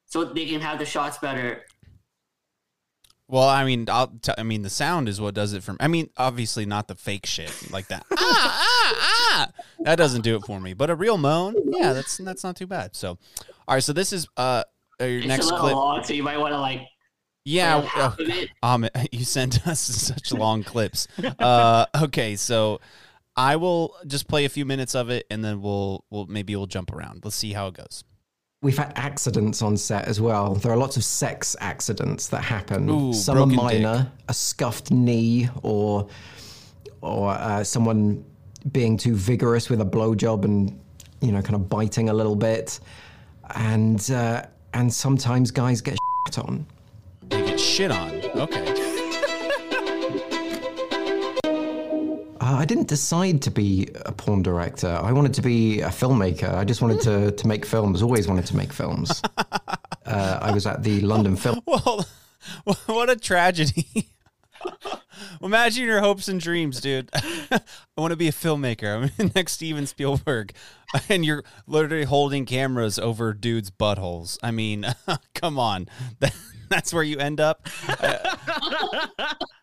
[0.05, 1.63] so they can have the shots better.
[3.27, 5.77] Well, I mean, I'll t- I mean, the sound is what does it for me.
[5.79, 8.05] I mean, obviously not the fake shit like that.
[8.17, 9.63] ah, ah, ah.
[9.79, 10.73] That doesn't do it for me.
[10.73, 12.95] But a real moan, yeah, that's that's not too bad.
[12.95, 13.17] So,
[13.67, 14.63] all right, so this is uh
[15.01, 15.75] uh, your It's next a little clip.
[15.75, 16.81] long, so you might want to like.
[17.47, 18.49] Yeah, play half of it.
[18.63, 21.07] um, you sent us such long clips.
[21.39, 22.79] Uh, okay, so
[23.35, 26.65] I will just play a few minutes of it, and then we'll we'll maybe we'll
[26.67, 27.21] jump around.
[27.23, 28.03] Let's see how it goes.
[28.65, 30.55] We've had accidents on set as well.
[30.55, 32.89] There are lots of sex accidents that happen.
[32.89, 36.07] Ooh, Some are minor, a scuffed knee, or
[37.01, 38.25] or uh, someone
[38.71, 40.79] being too vigorous with a blowjob and
[41.21, 42.79] you know kind of biting a little bit,
[43.53, 44.41] and uh,
[44.73, 46.65] and sometimes guys get shit on.
[47.29, 48.15] They get shit on.
[48.35, 48.84] Okay.
[52.45, 54.87] Uh, I didn't decide to be a porn director.
[54.87, 56.53] I wanted to be a filmmaker.
[56.53, 58.03] I just wanted to, to make films.
[58.03, 59.21] Always wanted to make films.
[60.07, 61.59] Uh, I was at the London Film.
[61.65, 62.05] Well,
[62.85, 64.11] what a tragedy.
[65.41, 67.09] Imagine your hopes and dreams, dude.
[67.15, 67.59] I
[67.97, 69.09] want to be a filmmaker.
[69.19, 70.53] I'm next to Steven Spielberg,
[71.09, 74.37] and you're literally holding cameras over dudes' buttholes.
[74.43, 74.85] I mean,
[75.33, 76.35] come on, that,
[76.69, 77.67] that's where you end up.
[77.89, 78.35] Uh,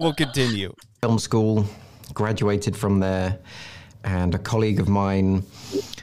[0.01, 0.75] we'll continue.
[1.01, 1.65] film school,
[2.15, 3.39] graduated from there,
[4.05, 5.45] and a colleague of mine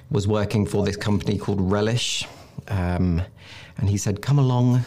[0.09, 2.25] was working for this company called Relish.
[2.67, 3.21] Um,
[3.77, 4.85] and he said, Come along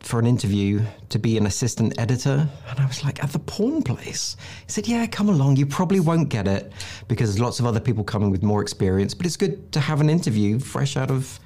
[0.00, 2.48] for an interview to be an assistant editor.
[2.68, 4.36] And I was like, At the porn place?
[4.66, 5.56] He said, Yeah, come along.
[5.56, 6.72] You probably won't get it
[7.08, 10.00] because there's lots of other people coming with more experience, but it's good to have
[10.00, 11.38] an interview fresh out of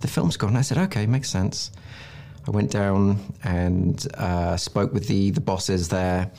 [0.00, 0.48] the film school.
[0.48, 1.70] And I said, Okay, makes sense.
[2.46, 6.30] I went down and uh, spoke with the the bosses there,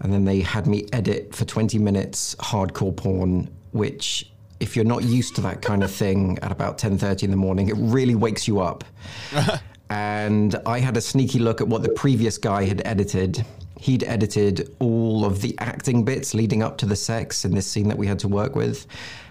[0.00, 4.30] and then they had me edit for 20 minutes hardcore porn, which
[4.60, 7.68] if you're not used to that kind of thing at about 10:30 in the morning,
[7.68, 8.84] it really wakes you up.
[9.90, 13.44] and I had a sneaky look at what the previous guy had edited.
[13.78, 17.88] He'd edited all of the acting bits leading up to the sex in this scene
[17.88, 18.86] that we had to work with,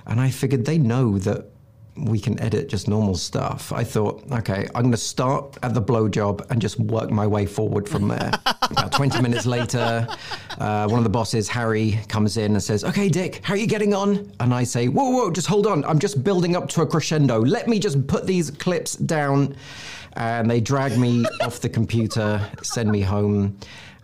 [0.05, 1.49] and I figured they know that
[1.97, 3.71] we can edit just normal stuff.
[3.71, 7.45] I thought, okay, I'm going to start at the blowjob and just work my way
[7.45, 8.31] forward from there.
[8.45, 10.05] About 20 minutes later,
[10.59, 13.67] uh, one of the bosses, Harry, comes in and says, okay, Dick, how are you
[13.67, 14.29] getting on?
[14.41, 15.85] And I say, whoa, whoa, just hold on.
[15.85, 17.39] I'm just building up to a crescendo.
[17.39, 19.55] Let me just put these clips down.
[20.17, 23.57] And they drag me off the computer, send me home.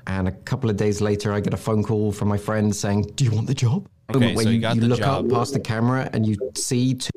[0.08, 3.12] And a couple of days later, I get a phone call from my friend saying,
[3.16, 3.88] do you want the job?
[4.14, 5.26] Okay, Where so you you, got you the look job.
[5.26, 7.10] up past the camera and you see two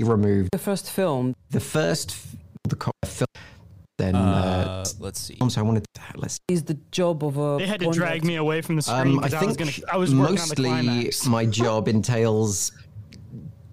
[0.00, 0.50] removed.
[0.52, 1.34] The first film.
[1.50, 2.16] The first
[2.68, 3.26] the film.
[3.98, 5.36] Then uh, Uh, let's see.
[5.48, 6.34] So I wanted to let's.
[6.34, 6.40] See.
[6.48, 7.58] Is the job of a.
[7.58, 9.58] They had to drag me away from the screen Um, I because I, was think
[9.58, 9.92] gonna.
[9.92, 12.72] I was working on the mostly my job entails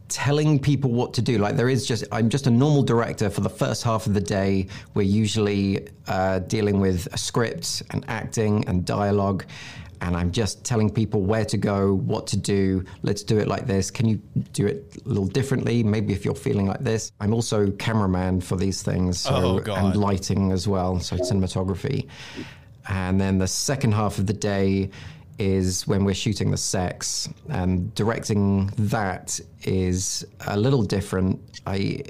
[0.09, 1.37] telling people what to do.
[1.37, 4.21] Like there is just I'm just a normal director for the first half of the
[4.21, 4.67] day.
[4.93, 9.45] We're usually uh, dealing with a script and acting and dialogue.
[10.01, 12.83] And I'm just telling people where to go, what to do.
[13.01, 13.89] Let's do it like this.
[13.89, 14.17] Can you
[14.53, 15.83] do it a little differently?
[15.83, 17.11] Maybe if you're feeling like this.
[17.19, 19.77] I'm also cameraman for these things, so, Oh, God.
[19.83, 22.07] and lighting as well, so cinematography.
[22.89, 24.89] And then the second half of the day
[25.39, 31.39] is when we're shooting the sex, and directing that is a little different.
[31.67, 32.01] I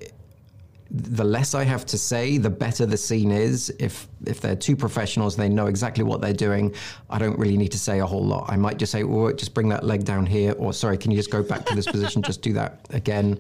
[0.89, 3.73] the less I have to say, the better the scene is.
[3.79, 6.73] If if they're two professionals, they know exactly what they're doing.
[7.09, 8.45] I don't really need to say a whole lot.
[8.49, 11.17] I might just say, "Oh, just bring that leg down here," or "Sorry, can you
[11.17, 12.21] just go back to this position?
[12.21, 13.39] Just do that again."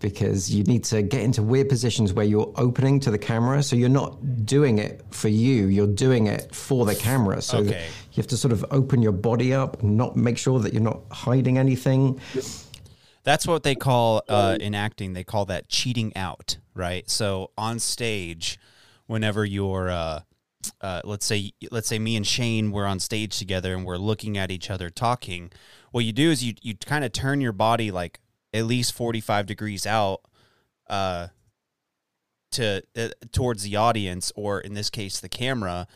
[0.00, 3.74] Because you need to get into weird positions where you're opening to the camera, so
[3.74, 5.66] you're not doing it for you.
[5.66, 7.40] You're doing it for the camera.
[7.40, 7.86] So Okay.
[8.12, 11.00] you have to sort of open your body up, not make sure that you're not
[11.10, 12.20] hiding anything.
[13.22, 15.14] That's what they call uh, in acting.
[15.14, 17.08] They call that cheating out, right?
[17.08, 18.58] So on stage,
[19.06, 20.20] whenever you're, uh,
[20.80, 24.38] uh, let's say, let's say me and Shayn were on stage together and we're looking
[24.38, 25.50] at each other talking.
[25.90, 28.20] What you do is you you kind of turn your body like
[28.52, 30.22] at least forty five degrees out,
[30.88, 31.28] uh,
[32.52, 35.86] to uh, towards the audience or in this case the camera,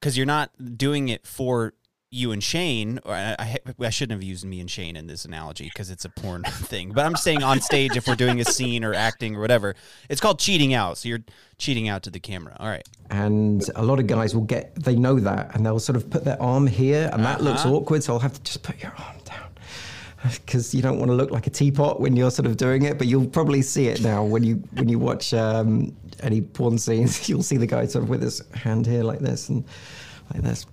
[0.00, 1.74] because you're not doing it for
[2.14, 5.24] you and Shayn, or I, I, I shouldn't have used me and Shayn in this
[5.24, 6.92] analogy because it's a porn thing.
[6.92, 9.74] But I'm saying on stage if we're doing a scene or acting or whatever,
[10.08, 10.96] it's called cheating out.
[10.98, 11.24] So you're
[11.58, 12.56] cheating out to the camera.
[12.60, 12.86] All right.
[13.10, 16.24] and a lot of guys will get they know that and they'll sort of put
[16.24, 17.74] their arm here and that looks Uh-huh.
[17.76, 19.48] awkward so i'll have to just put your arm down
[20.32, 22.96] because you don't want to look like a teapot when you're sort of doing it
[22.98, 27.28] but you'll probably see it now when you when you watch um, any porn scenes
[27.28, 29.64] you'll see the guy sort of with his hand here like this and
[30.32, 30.66] like this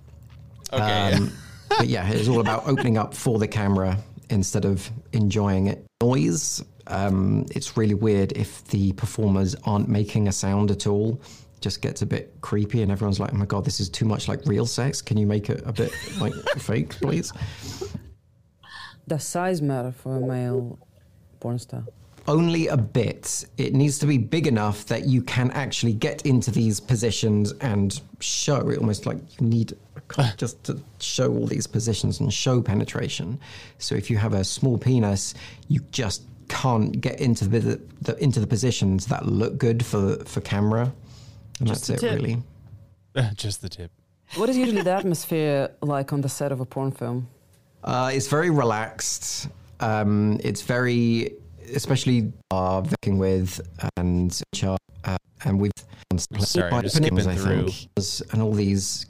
[0.72, 1.12] Okay.
[1.12, 1.32] um,
[1.68, 3.98] but yeah it's all about opening up for the camera
[4.30, 10.32] instead of enjoying it noise um, it's really weird if the performers aren't making a
[10.32, 11.20] sound at all
[11.60, 14.26] just gets a bit creepy and everyone's like oh my god this is too much
[14.28, 17.32] like real sex can you make it a bit like fake please
[19.06, 20.78] Does size matter for a male
[21.40, 21.84] porn star?
[22.28, 23.44] Only a bit.
[23.58, 28.00] It needs to be big enough that you can actually get into these positions and
[28.20, 29.74] show it almost like you need
[30.36, 33.38] just to show all these positions and show penetration.
[33.78, 35.34] So if you have a small penis,
[35.68, 40.40] you just can't get into the, the into the positions that look good for for
[40.40, 40.92] camera.
[41.58, 42.16] And Just that's it tip.
[42.16, 42.42] really.
[43.34, 43.90] Just the tip.
[44.34, 47.28] What is usually the atmosphere like on the set of a porn film?
[47.84, 49.48] Uh, it's very relaxed.
[49.80, 51.34] Um, it's very,
[51.74, 53.60] especially uh, working with
[53.96, 54.40] and
[55.04, 55.72] uh, and with
[56.40, 57.68] Sorry, just skipping I through.
[57.70, 59.06] think, and all these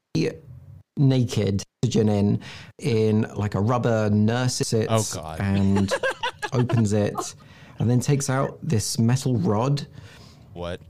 [0.97, 2.41] naked oxygen in
[2.79, 5.41] in like a rubber nurse sits Oh, God.
[5.41, 5.93] and
[6.53, 7.35] opens it
[7.79, 9.87] and then takes out this metal rod
[10.53, 10.81] What?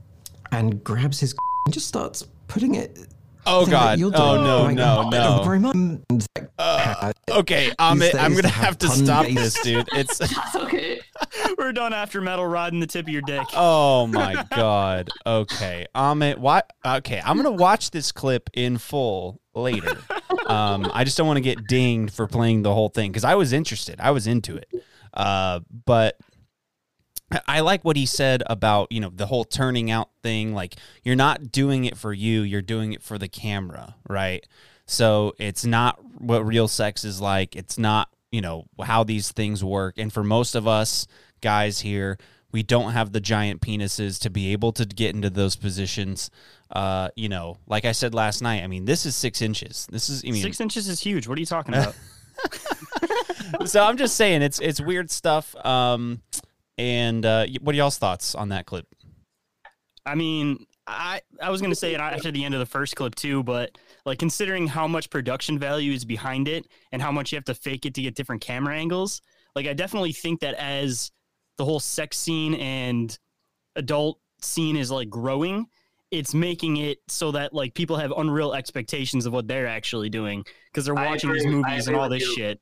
[0.51, 1.33] and grabs his
[1.65, 2.99] and just starts putting it
[3.45, 3.71] Oh, down.
[3.71, 3.99] God.
[3.99, 4.43] You'll do Oh, it.
[4.43, 6.05] no, Like, no, "Oh, no." very much." And,
[6.57, 9.87] uh, Okay, these Amit, I'm gonna to have to stop based- this, dude.
[9.93, 10.21] It's
[10.55, 10.99] okay.
[11.57, 13.45] We're done after metal rod in the tip of your dick.
[13.55, 15.09] oh my god.
[15.25, 16.61] Okay, Amit, why?
[16.85, 19.97] Okay, I'm gonna watch this clip in full later.
[20.47, 23.35] Um, I just don't want to get dinged for playing the whole thing because I
[23.35, 23.99] was interested.
[23.99, 24.67] I was into it.
[25.13, 26.17] Uh, but
[27.47, 30.53] I like what he said about you know the whole turning out thing.
[30.53, 34.45] Like you're not doing it for you, you're doing it for the camera, right?
[34.85, 37.55] So it's not what real sex is like.
[37.55, 39.95] It's not you know how these things work.
[39.97, 41.07] And for most of us
[41.41, 42.17] guys here,
[42.51, 46.29] we don't have the giant penises to be able to get into those positions.
[46.71, 48.63] Uh, you know, like I said last night.
[48.63, 49.87] I mean, this is six inches.
[49.91, 51.27] This is I mean, Six inches is huge.
[51.27, 51.95] What are you talking about?
[53.65, 55.55] so I'm just saying it's it's weird stuff.
[55.65, 56.21] Um,
[56.77, 58.87] and uh, what are y'all's thoughts on that clip?
[60.05, 63.15] I mean, I I was gonna say it after the end of the first clip
[63.15, 67.37] too, but like considering how much production value is behind it and how much you
[67.37, 69.21] have to fake it to get different camera angles,
[69.55, 71.11] like I definitely think that as
[71.57, 73.17] the whole sex scene and
[73.75, 75.67] adult scene is like growing,
[76.11, 80.43] it's making it so that like people have unreal expectations of what they're actually doing
[80.71, 82.35] because they're watching these movies and all this you.
[82.35, 82.59] shit.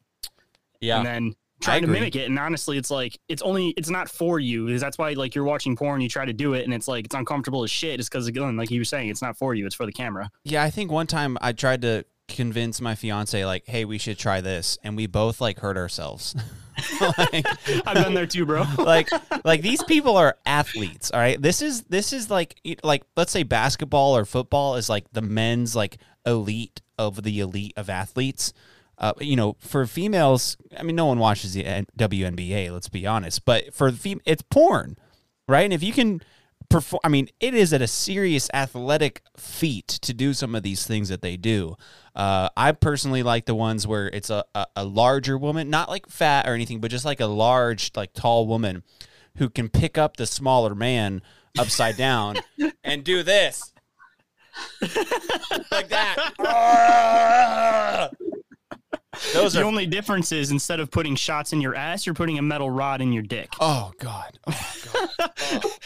[0.80, 0.98] Yeah.
[0.98, 2.26] And then I trying to mimic it.
[2.30, 4.66] And honestly, it's like it's only it's not for you.
[4.66, 7.06] Because that's why like you're watching porn, you try to do it, and it's like
[7.06, 8.00] it's uncomfortable as shit.
[8.00, 9.66] It's because again, like you were saying, it's not for you.
[9.66, 10.30] It's for the camera.
[10.44, 14.18] Yeah, I think one time I tried to convince my fiance like, "Hey, we should
[14.18, 16.36] try this," and we both like hurt ourselves.
[17.02, 17.46] like,
[17.86, 18.66] I've been there too, bro.
[18.78, 19.10] like,
[19.44, 21.12] like these people are athletes.
[21.12, 25.12] All right, this is this is like like let's say basketball or football is like
[25.12, 28.54] the men's like elite of the elite of athletes.
[29.02, 32.72] Uh, you know, for females, I mean, no one watches the WNBA.
[32.72, 34.96] Let's be honest, but for the fem- it's porn,
[35.48, 35.64] right?
[35.64, 36.22] And if you can
[36.70, 40.86] perform, I mean, it is at a serious athletic feat to do some of these
[40.86, 41.76] things that they do.
[42.16, 46.08] Uh, I personally like the ones where it's a, a, a larger woman, not like
[46.08, 48.84] fat or anything, but just like a large, like tall woman
[49.38, 51.24] who can pick up the smaller man
[51.58, 52.38] upside down
[52.84, 53.74] and do this.
[55.72, 56.30] like that.
[59.34, 62.38] Those the are only difference is instead of putting shots in your ass, you're putting
[62.40, 63.54] a metal rod in your dick.
[63.60, 64.40] Oh god.
[64.48, 65.78] Oh, oh,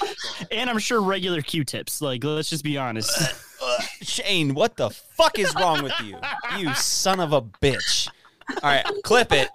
[0.51, 2.01] and I'm sure regular Q-tips.
[2.01, 3.11] Like, let's just be honest.
[3.19, 3.25] Uh,
[3.65, 6.17] uh, Shayn, what the fuck is wrong with you?
[6.59, 8.09] You son of a bitch.
[8.61, 9.49] All right, clip it.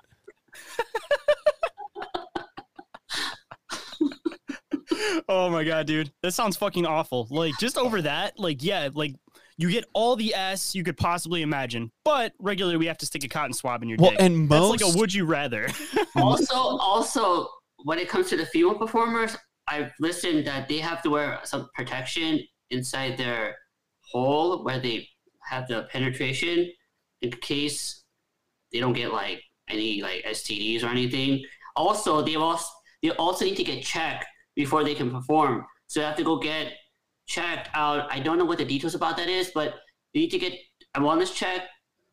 [5.28, 7.28] oh my god, dude, that sounds fucking awful.
[7.30, 9.14] Like, just over that, like, yeah, like
[9.60, 13.24] you get all the S you could possibly imagine, but regularly we have to stick
[13.24, 14.20] a cotton swab in your Well, dick.
[14.20, 15.68] and That's like a would you rather.
[16.16, 17.48] also, also,
[17.84, 19.36] when it comes to the female performers,
[19.68, 22.40] I've listened that they have to wear some protection
[22.70, 23.56] inside their
[24.00, 25.08] hole where they
[25.48, 26.70] have the penetration
[27.22, 28.04] in case
[28.72, 31.44] they don't get like any like STDs or anything.
[31.76, 32.66] Also, they also
[33.02, 35.64] they also need to get checked before they can perform.
[35.86, 36.72] So they have to go get
[37.30, 38.10] checked out.
[38.10, 39.74] I don't know what the details about that is, but
[40.12, 40.52] you need to get
[40.96, 41.62] a wellness check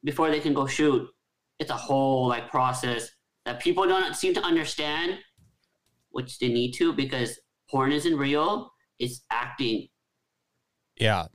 [0.03, 1.09] before they can go shoot.
[1.59, 3.09] It's a whole like process
[3.45, 5.17] that people don't seem to understand,
[6.11, 7.39] which they need to because
[7.69, 8.71] porn isn't real.
[8.99, 9.87] It's acting.
[10.99, 11.25] Yeah.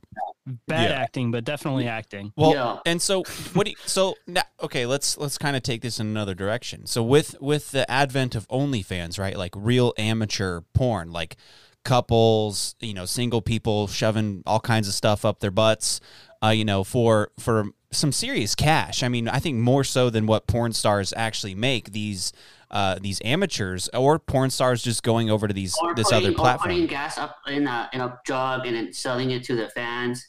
[0.67, 0.95] Bad Yeah.
[1.01, 2.31] acting, but definitely acting.
[2.37, 2.79] Well, Yeah.
[2.85, 3.23] and so
[3.53, 3.65] what?
[3.65, 6.85] Do you, so now, okay, let's let's kind of take this in another direction.
[6.85, 9.37] So with with the advent of OnlyFans, right?
[9.37, 11.37] Like real amateur porn, like
[11.83, 15.99] couples, you know, single people shoving all kinds of stuff up their butts,
[16.43, 19.03] uh, you know, for for some serious cash.
[19.03, 21.91] I mean, I think more so than what porn stars actually make.
[21.91, 22.33] These
[22.71, 26.31] uh, these amateurs or porn stars just going over to these Or this putting, other
[26.31, 26.71] or platform.
[26.71, 30.27] putting gas up in a in a jug and then selling it to the fans.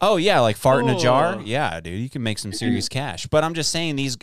[0.00, 1.40] Oh yeah, like fart in a jar.
[1.44, 3.26] Yeah, dude, you can make some serious cash.
[3.26, 4.16] But I'm just saying these.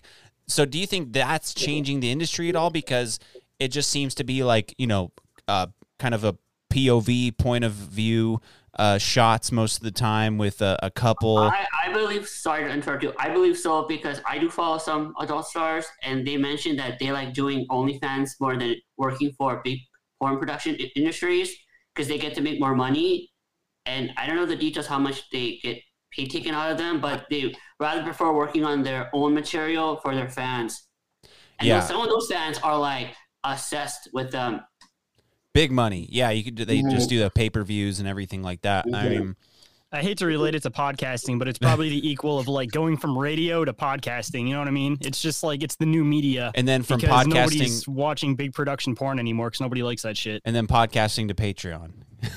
[0.48, 2.70] So do you think that's changing the industry at all?
[2.70, 3.20] Because
[3.60, 5.12] it just seems to be like you know,
[5.48, 5.68] uh,
[6.00, 6.36] kind of a
[6.72, 8.41] POV point of view
[8.78, 11.38] uh, shots most of the time with a, a couple.
[11.38, 12.28] I, I believe.
[12.28, 13.13] Sorry to interrupt you.
[13.18, 17.11] I believe so because I do follow some adult stars, and they mentioned that they
[17.11, 19.80] like doing OnlyFans more than working for big
[20.22, 21.55] porn production industries
[21.95, 23.32] because they get to make more money.
[23.86, 25.80] And I don't know the details how much they get
[26.11, 30.13] paid taken out of them, but they rather prefer working on their own material for
[30.13, 30.88] their fans.
[31.59, 31.80] And Yeah.
[31.80, 34.61] some of those fans are like obsessed with them.
[35.58, 36.08] Big money.
[36.12, 36.55] Yeah, you could.
[36.58, 36.91] They Mm-hmm.
[36.91, 38.86] just do the pay per views and everything like that.
[38.93, 39.36] I mean,
[39.91, 42.97] I hate to relate it to podcasting, but it's probably the equal of like going
[42.97, 44.47] from radio to podcasting.
[44.47, 44.97] You know what I mean?
[45.01, 46.51] It's just like it's the new media.
[46.53, 50.16] And then from because podcasting- nobody's watching big production porn anymore because nobody likes that
[50.16, 50.41] shit.
[50.45, 51.91] and then podcasting to Patreon.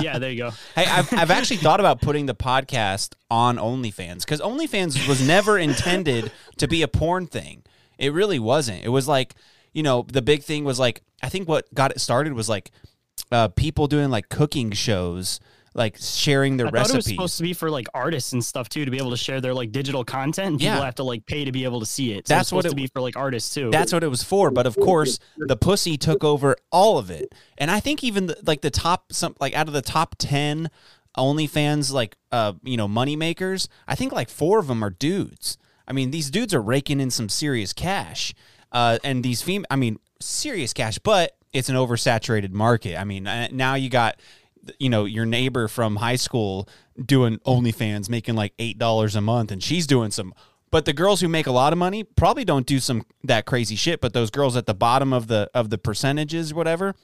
[0.00, 0.50] Yeah, there you go.
[0.74, 5.58] Hey, I've, I've actually thought about putting the podcast on OnlyFans because OnlyFans was never
[5.58, 7.64] intended to be a porn thing.
[7.98, 8.82] It really wasn't.
[8.82, 9.34] It was like,
[9.74, 12.70] you know, the big thing was like, I think what got it started was like
[13.30, 15.40] uh, people doing like cooking shows,
[15.74, 17.14] like sharing their I thought it was recipes.
[17.16, 19.52] supposed to be for like artists and stuff too, to be able to share their
[19.52, 20.52] like digital content.
[20.52, 22.28] And people have to like pay to be able to see it.
[22.28, 23.70] So That's it's what supposed it- to be for like artists too.
[23.70, 24.50] That's what it was for.
[24.50, 27.34] But of course, the pussy took over all of it.
[27.58, 30.70] And I think even the, like the top, some like out of the top 10
[31.16, 35.56] OnlyFans, like, uh, you know, money makers, I think like four of them are dudes.
[35.86, 38.34] I mean, these dudes are raking in some serious cash.
[38.74, 43.00] Uh, and these fem, I mean, serious cash, but it's an oversaturated market.
[43.00, 44.20] I mean, uh, now you got,
[44.80, 46.68] you know, your neighbor from high school
[47.02, 50.34] doing OnlyFans, making like eight dollars a month, and she's doing some.
[50.70, 53.76] But the girls who make a lot of money probably don't do some that crazy
[53.76, 54.00] shit.
[54.00, 56.96] But those girls at the bottom of the of the percentages, whatever,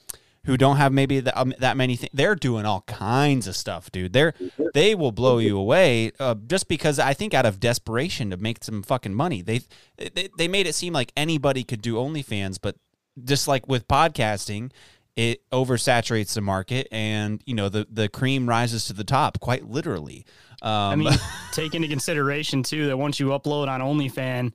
[0.45, 3.91] who don't have maybe that, um, that many things, they're doing all kinds of stuff,
[3.91, 4.13] dude.
[4.13, 4.33] They're
[4.73, 8.63] they will blow you away uh, just because I think out of desperation to make
[8.63, 9.41] some fucking money.
[9.41, 9.61] They,
[9.97, 12.75] they they made it seem like anybody could do OnlyFans, but
[13.23, 14.71] just like with podcasting,
[15.15, 19.69] it oversaturates the market, and you know the the cream rises to the top, quite
[19.69, 20.25] literally.
[20.61, 21.13] Um, I mean,
[21.51, 24.53] take into consideration too that once you upload on OnlyFan,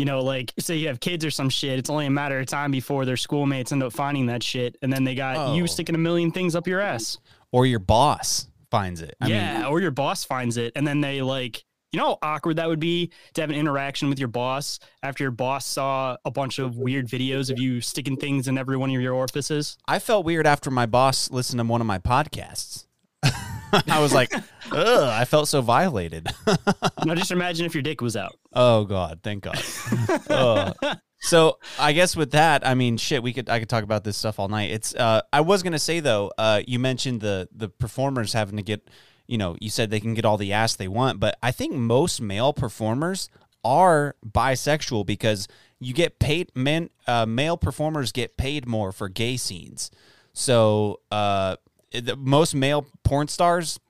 [0.00, 2.46] you know, like say you have kids or some shit, it's only a matter of
[2.46, 5.54] time before their schoolmates end up finding that shit, and then they got Oh.
[5.54, 7.18] you sticking a million things up your ass.
[7.52, 9.14] or your boss finds it.
[9.20, 12.34] I yeah, mean, or your boss finds it, and then they like, you know, how
[12.34, 16.16] awkward that would be to have an interaction with your boss after your boss saw
[16.24, 19.76] a bunch of weird videos of you sticking things in every one of your orifices.
[19.88, 22.86] I felt weird after my boss listened to one of my podcasts.
[23.88, 26.28] I was like, ugh, I felt so violated.
[27.04, 28.36] now just imagine if your dick was out.
[28.52, 30.96] Oh God, thank God.
[31.22, 34.16] So I guess with that, I mean, shit, we could I could talk about this
[34.16, 34.70] stuff all night.
[34.70, 38.62] It's uh, I was gonna say though, uh, you mentioned the the performers having to
[38.62, 38.88] get,
[39.26, 41.74] you know, you said they can get all the ass they want, but I think
[41.74, 43.28] most male performers
[43.62, 45.46] are bisexual because
[45.78, 46.50] you get paid.
[46.54, 49.90] Men, uh, male performers get paid more for gay scenes.
[50.32, 51.56] So uh,
[51.92, 53.80] the, most male porn stars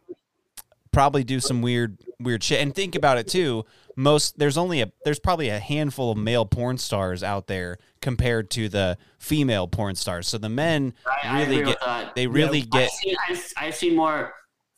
[0.93, 2.61] probably do some weird weird shit.
[2.61, 3.65] And think about it too.
[3.97, 8.51] Most there's only a there's probably a handful of male porn stars out there compared
[8.53, 10.29] to the female porn stars.
[10.29, 13.75] So the men I, I really agree get they really I've get seen, I've, I've
[13.75, 14.33] seen more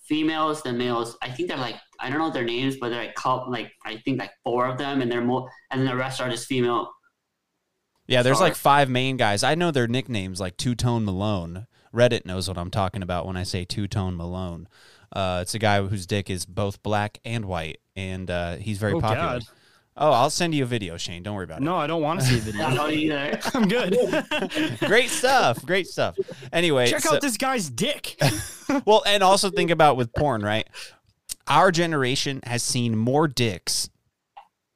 [0.04, 1.16] females than males.
[1.22, 3.98] I think they're like I don't know their names, but they're like cou- like I
[3.98, 6.90] think like four of them, and they're more, and then the rest are just female.
[8.08, 9.44] yeah there's like five main guys.
[9.44, 13.36] I know their nicknames like two tone malone reddit knows what i'm talking about when
[13.36, 14.66] i say two tone malone
[15.14, 18.94] uh, it's a guy whose dick is both black and white and uh, he's very
[18.94, 19.42] Oh, popular God.
[19.98, 22.20] oh i'll send you a video Shayn don't worry about it No, I don't want
[22.20, 22.64] to see a video.
[22.66, 23.38] I don't either.
[23.54, 24.78] I'm good.
[24.80, 26.16] great stuff great stuff
[26.52, 28.16] anyway Check so- out this guy's dick.
[28.86, 30.66] well, and also think about with porn, right?
[31.46, 33.90] Our generation has seen more dicks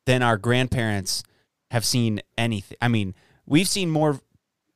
[0.04, 1.22] than our grandparents
[1.70, 2.76] have seen anything.
[2.82, 3.14] I mean,
[3.46, 4.20] we've seen more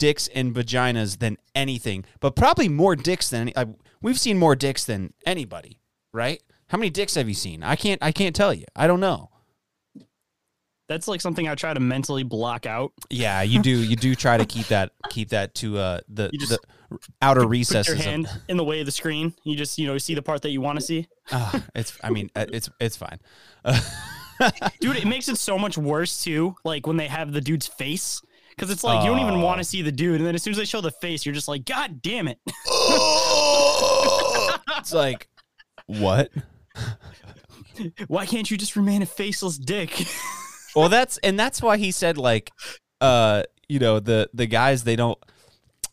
[0.00, 3.66] dicks and vaginas than anything, but probably more dicks than any, uh,
[4.02, 5.78] we've seen more dicks than anybody,
[6.12, 6.42] right?
[6.68, 7.62] How many dicks have you seen?
[7.62, 8.02] I can't.
[8.02, 8.64] I can't tell you.
[8.74, 9.30] I don't know.
[10.88, 12.92] That's like something I try to mentally block out.
[13.10, 13.70] Yeah, you do.
[13.70, 17.42] You do try to keep that keep that to uh the, You just the outer
[17.42, 17.88] Put recesses.
[17.88, 19.34] your of- hand in the way of the screen.
[19.44, 21.06] You just you know see the part that you want to see.
[21.30, 21.96] Ah, it's.
[22.02, 23.20] I mean, uh, it's it's fine.
[24.80, 26.56] Dude, it makes it so much worse too.
[26.64, 28.22] Like when they have the dude's face,
[28.60, 30.50] because it's like you don't even want to see the dude, and then as soon
[30.50, 32.38] as they show the face, you're just like, God damn it!
[34.76, 35.28] it's like
[35.86, 36.30] what?
[38.08, 40.06] Why can't you just remain a faceless dick?
[40.76, 42.52] well that's and that's why he said like
[43.00, 45.18] uh you know the the guys they don't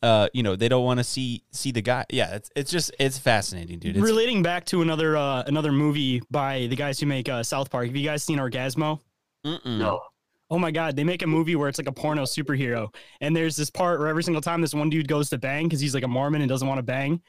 [0.03, 2.91] uh you know they don't want to see see the guy yeah it's it's just
[2.99, 7.07] it's fascinating dude it's, Relating back to another uh, another movie by the guys who
[7.07, 7.87] make uh, South Park.
[7.87, 8.99] Have you guys seen Orgazmo?
[9.65, 10.01] No.
[10.49, 13.55] Oh my god, they make a movie where it's like a porno superhero, and there's
[13.57, 16.03] this part where every single time this one dude goes to bang because he's like
[16.03, 17.21] a Mormon and doesn't want to bang,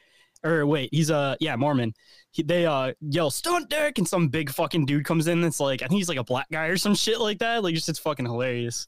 [0.43, 1.93] or wait, he's a yeah Mormon.
[2.31, 5.81] He, they uh yell stunt dick, and some big fucking dude comes in that's like
[5.81, 7.61] I think he's like a black guy or some shit like that.
[7.63, 8.87] Like just it's fucking hilarious.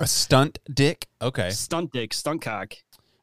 [0.00, 2.74] a stunt dick okay Stunt dick, stunt cock.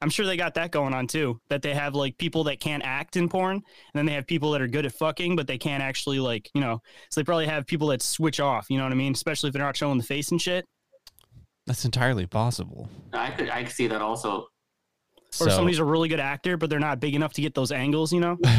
[0.01, 1.39] I'm sure they got that going on too.
[1.49, 4.51] That they have like people that can't act in porn, and then they have people
[4.51, 6.79] that are good at fucking, but they can't actually like you know.
[7.09, 8.67] So they probably have people that switch off.
[8.69, 9.13] You know what I mean?
[9.13, 10.65] Especially if they're not showing the face and shit.
[11.67, 14.47] that's entirely possible I could I could see that also.
[15.39, 17.71] Or So- somebody's a really good actor, but they're not big enough to get those
[17.71, 18.37] angles, you know?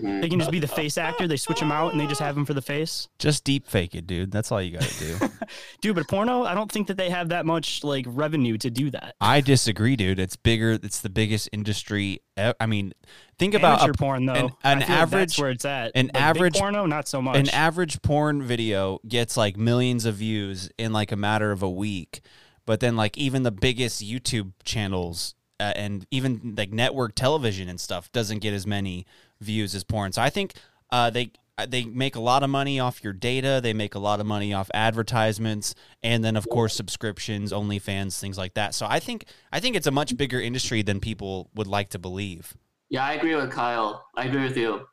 [0.00, 1.28] They can just be the face actor.
[1.28, 3.08] They switch them out and they just have them for the face.
[3.18, 5.18] just deep fake it dude that's all you gotta do
[5.82, 8.90] Dude, but porno, I don't think that they have that much like revenue to do
[8.90, 9.14] that.
[9.20, 12.92] i disagree dude it's bigger it's the biggest industry e- i mean
[13.38, 14.32] think about Amateur a, porn, though.
[14.34, 15.92] an, an feel like average that's where it's at.
[15.94, 17.36] an Like, average porno, not so much.
[17.36, 21.70] An average porn video gets like millions of views in like a matter of a
[21.70, 22.20] week,
[22.66, 27.80] but then like even the biggest YouTube channels uh, and even like network television and
[27.80, 29.06] stuff doesn't get as many
[29.40, 30.12] views as porn.
[30.12, 30.54] So I think
[30.90, 31.32] uh, they
[31.68, 33.60] they make a lot of money off your data.
[33.62, 38.38] They make a lot of money off advertisements, and then of course subscriptions, OnlyFans, things
[38.38, 38.74] like that.
[38.74, 41.98] So I think I think it's a much bigger industry than people would like to
[41.98, 42.54] believe.
[42.88, 44.06] Yeah, I agree with Kyle.
[44.14, 44.86] I agree with you.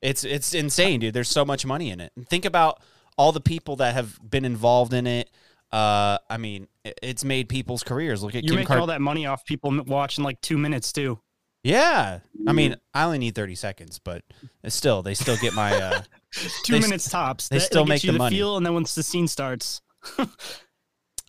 [0.00, 1.14] It's it's insane, dude.
[1.14, 2.12] There's so much money in it.
[2.16, 2.82] And think about
[3.16, 5.30] all the people that have been involved in it.
[5.72, 8.22] Uh, I mean, it's made people's careers.
[8.22, 8.80] Look at You're Kim making Kardashian.
[8.80, 11.18] all that money off people m- watching like two minutes too.
[11.64, 14.24] Yeah, I mean, I only need 30 seconds, but
[14.66, 16.02] still they still get my uh,
[16.64, 17.48] Two they s- minutes tops.
[17.48, 18.36] They That- still make gets you the money.
[18.36, 19.80] feel, and then once the scene starts,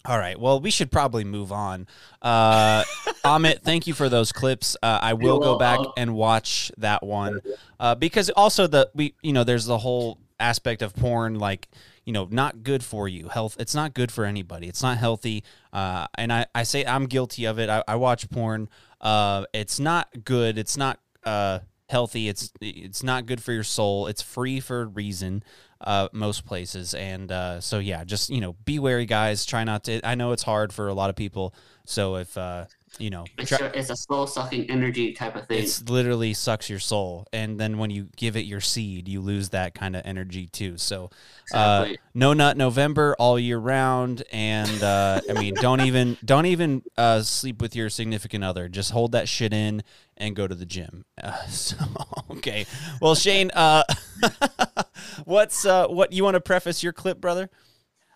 [0.06, 0.38] All right.
[0.38, 1.88] Well, we should probably move on.
[2.22, 2.84] Uh,
[3.24, 4.76] Amit, thank you for those clips.
[4.84, 7.40] Uh, I will go back and watch that one
[7.80, 11.70] uh, because also the we you know there's the whole aspect of porn like
[12.06, 13.30] you know not good for you.
[13.30, 13.56] Health.
[13.60, 14.68] It's not good for anybody.
[14.68, 15.44] It's not healthy.
[15.72, 17.70] Uh, and I I say I'm guilty of it.
[17.70, 18.70] I, I watch porn.
[19.02, 20.58] Uh, it's not good.
[20.58, 22.28] It's not uh healthy.
[22.28, 24.08] It's it's not good for your soul.
[24.08, 25.44] It's free for a reason.
[25.80, 29.46] Uh, most places, and uh, so yeah, just you know, be wary, guys.
[29.46, 30.00] Try not to.
[30.08, 31.54] I know it's hard for a lot of people.
[31.86, 32.66] So if uh,
[33.00, 35.60] you know, It's, try- a- it's a soul sucking energy type of thing.
[35.60, 39.50] it's literally sucks your soul, and then when you give it your seed, you lose
[39.50, 40.78] that kind of energy too.
[40.78, 41.10] So,
[41.54, 46.84] uh, no nut November all year round, and uh, I mean, don't even don't even
[46.98, 48.70] uh, sleep with your significant other.
[48.70, 49.84] Just hold that shit in
[50.18, 51.06] and go to the gym.
[51.22, 51.76] Uh, so,
[52.32, 52.66] okay,
[53.02, 53.84] well, Shayn, uh,
[55.26, 57.50] what's uh, what you want to preface your clip, brother?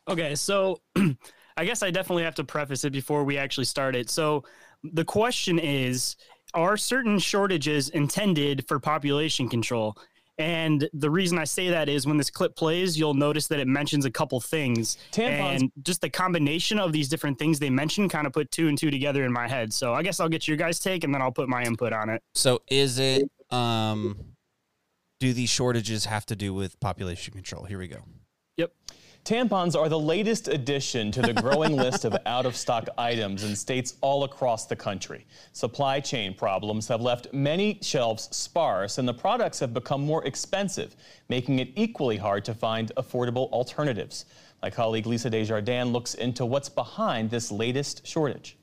[0.07, 0.81] Okay, so
[1.57, 4.09] I guess I definitely have to preface it before we actually start it.
[4.09, 4.43] So
[4.83, 6.15] the question is
[6.53, 9.97] Are certain shortages intended for population control?
[10.39, 13.67] And the reason I say that is when this clip plays, you'll notice that it
[13.67, 14.97] mentions a couple things.
[15.11, 18.67] Tampons- And just the combination of these different things they mentioned kind of put two
[18.67, 19.73] and two together in my head.
[19.73, 22.09] So I guess I'll get your guys' take and then I'll put my input on
[22.09, 22.21] it.
[22.35, 24.15] So, is it um,
[25.19, 27.63] do these shortages have to do with population control?
[27.63, 28.03] Here we go.
[28.57, 28.71] Yep.
[29.27, 33.57] Tampons are the latest addition to the growing list of out of stock items in
[33.57, 35.25] states all across the country.
[35.51, 40.95] Supply chain problems have left many shelves sparse, and the products have become more expensive,
[41.27, 44.23] making it equally hard to find affordable alternatives.
[44.61, 48.55] My colleague Lisa Desjardins looks into what's behind this latest shortage.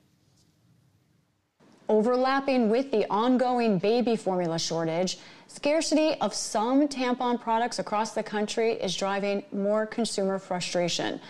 [1.91, 8.73] Overlapping with the ongoing baby formula shortage, scarcity of some tampon products across the country
[8.73, 11.21] is driving more consumer frustration.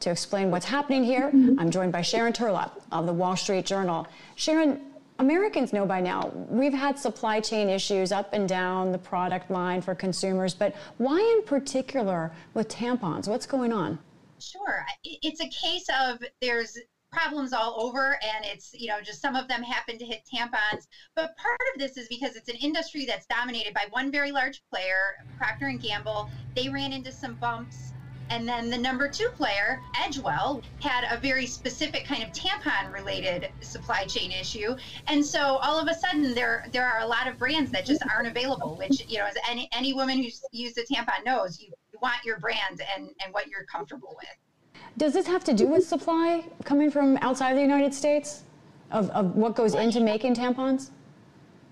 [0.00, 1.60] To explain what's happening here, mm-hmm.
[1.60, 4.06] I'm joined by Sharon Terlep of the Wall Street Journal.
[4.34, 4.80] Sharon,
[5.18, 9.82] Americans know by now we've had supply chain issues up and down the product line
[9.82, 13.28] for consumers, but why in particular with tampons?
[13.28, 13.98] What's going on?
[14.38, 14.86] Sure.
[15.04, 16.78] It's a case of there's
[17.12, 20.86] problems all over and it's you know just some of them happen to hit tampons.
[21.14, 24.60] But part of this is because it's an industry that's dominated by one very large
[24.70, 26.28] player procter and gamble.
[26.54, 27.92] They ran into some bumps.
[28.30, 33.48] And then the number two player edgewell had a very specific kind of tampon related
[33.60, 34.76] supply chain issue.
[35.08, 38.02] And so all of a sudden there there are a lot of brands that just
[38.08, 41.72] aren't available which you know as any any woman who's used a tampon knows you
[42.00, 44.36] want your brand and and what you're comfortable with
[44.96, 48.44] Does this have to do with supply coming from outside the United States
[48.90, 50.90] of, of what goes into making tampons?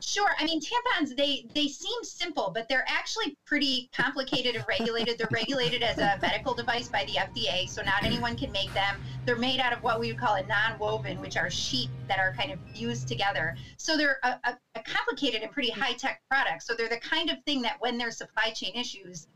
[0.01, 0.31] Sure.
[0.39, 5.19] I mean, tampons they they seem simple, but they're actually pretty complicated and regulated.
[5.19, 9.03] They're regulated as a medical device by the FDA, so not anyone can make them.
[9.27, 12.33] They're made out of what we would call a non-woven, which are sheet that are
[12.35, 13.57] kind of fused together.
[13.77, 16.63] So they're a, a, a complicated and pretty high-tech product.
[16.63, 19.27] So they're the kind of thing that when there's supply chain issues,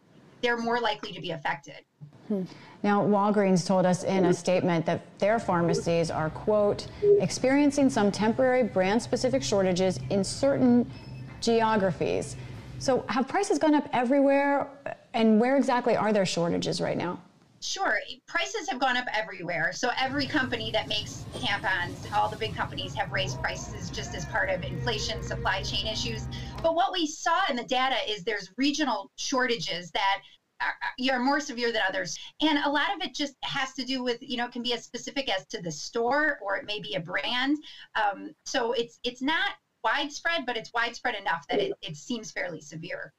[0.43, 1.84] they're more likely to be affected.
[2.82, 6.86] Now, Walgreens told us in a statement that their pharmacies are, quote,
[7.20, 10.90] experiencing some temporary brand specific shortages in certain
[11.40, 12.36] geographies.
[12.78, 14.68] So, have prices gone up everywhere?
[15.14, 17.20] And where exactly are there shortages right now?
[17.62, 17.97] Sure.
[18.26, 19.70] Prices have gone up everywhere.
[19.72, 24.24] So every company that makes tampons, all the big companies have raised prices just as
[24.24, 26.26] part of inflation, supply chain issues.
[26.62, 30.22] But what we saw in the data is there's regional shortages that
[30.60, 30.74] are,
[31.12, 32.16] are more severe than others.
[32.40, 34.84] And a lot of it just has to do with, you know, can be as
[34.84, 37.58] specific as to the store or it may be a brand.
[37.96, 39.50] Um, so it's it's not
[39.82, 43.12] widespread, but it's widespread enough that it, it seems fairly severe.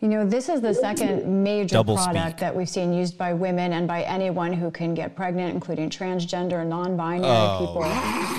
[0.00, 2.40] You know, this is the second major Double product speak.
[2.40, 6.60] that we've seen used by women and by anyone who can get pregnant, including transgender
[6.60, 7.82] and non binary Oh, people.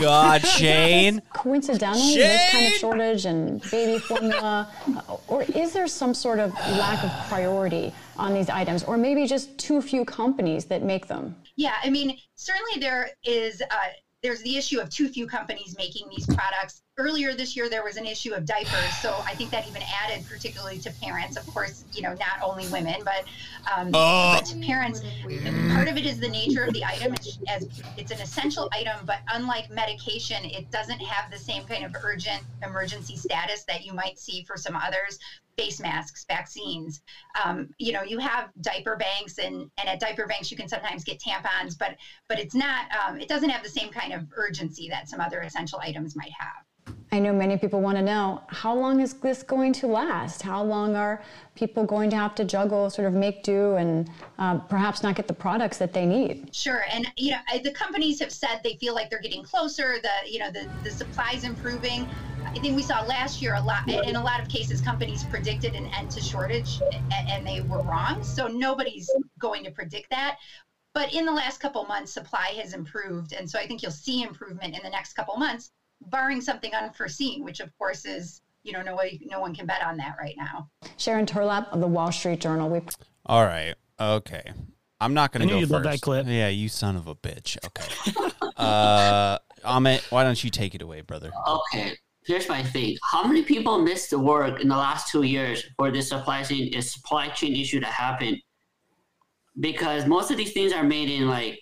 [0.06, 1.22] God, Is Shayn.
[1.34, 4.70] Coincidental, this kind of shortage and baby formula?
[5.08, 8.84] Uh, Or is there some sort of lack of priority on these items?
[8.84, 11.36] Or maybe just too few companies that make them?
[11.56, 13.76] Yeah, I mean, certainly there is uh,
[14.26, 16.82] there's the issue of too few companies making these products.
[16.98, 20.26] Earlier this year, there was an issue of diapers, so I think that even added
[20.28, 21.38] particularly to parents.
[21.38, 23.26] Of course, you know, not only women, but
[23.72, 24.38] um, Oh.
[24.40, 25.02] but to parents.
[25.74, 27.14] Part of it is the nature of the item.
[27.14, 27.68] It's, as
[27.98, 32.42] it's an essential item, but unlike medication, it doesn't have the same kind of urgent
[32.64, 35.20] emergency status that you might see for some others.
[35.58, 37.00] Face masks, vaccines.
[37.42, 41.04] Um, you know, you have diaper banks, and and at diaper banks you can sometimes
[41.04, 41.96] get tampons, but
[42.28, 42.88] but it's not.
[42.92, 46.32] Um, it doesn't have the same kind of urgency that some other essential items might
[46.38, 46.65] have.
[47.12, 50.42] I know many people want to know how long is this going to last?
[50.42, 51.24] How long are
[51.56, 55.28] people going to have to juggle, sort of make do, and uh, perhaps not get
[55.28, 56.54] the products that they need?
[56.54, 59.96] Sure, and you know the companies have said they feel like they're getting closer.
[60.04, 62.08] The you know the the supplies improving.
[62.46, 65.74] I think we saw last year a lot, in a lot of cases, companies predicted
[65.74, 66.80] an end to shortage
[67.12, 68.24] and they were wrong.
[68.24, 69.10] So nobody's
[69.40, 70.38] going to predict that.
[70.94, 73.34] But in the last couple months, supply has improved.
[73.34, 75.72] And so I think you'll see improvement in the next couple months,
[76.10, 79.84] barring something unforeseen, which of course is, you know, no way, no one can bet
[79.84, 80.70] on that right now.
[80.98, 82.70] Sharon Terlep of the Wall Street Journal.
[82.70, 82.82] We
[83.26, 83.76] All right.
[84.00, 84.44] Okay.
[85.00, 85.72] I'm not going to knew go you'd first.
[85.72, 86.26] love that clip.
[86.28, 87.58] Yeah, you son of a bitch.
[87.66, 88.32] Okay.
[88.58, 91.32] uh, Amit, why don't you take it away, brother?
[91.48, 92.98] Okay, here's my thing.
[93.04, 96.74] How many people missed the work in the last two years for this supply chain
[96.76, 98.40] a supply chain issue to happen?
[99.60, 101.60] Because most of these things are made in like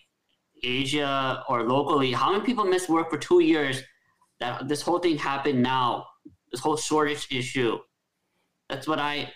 [0.63, 2.11] Asia or locally.
[2.11, 3.81] How many people missed work for two years
[4.43, 6.05] that this whole thing happened now?
[6.51, 7.79] This whole shortage issue.
[8.69, 9.31] That's what I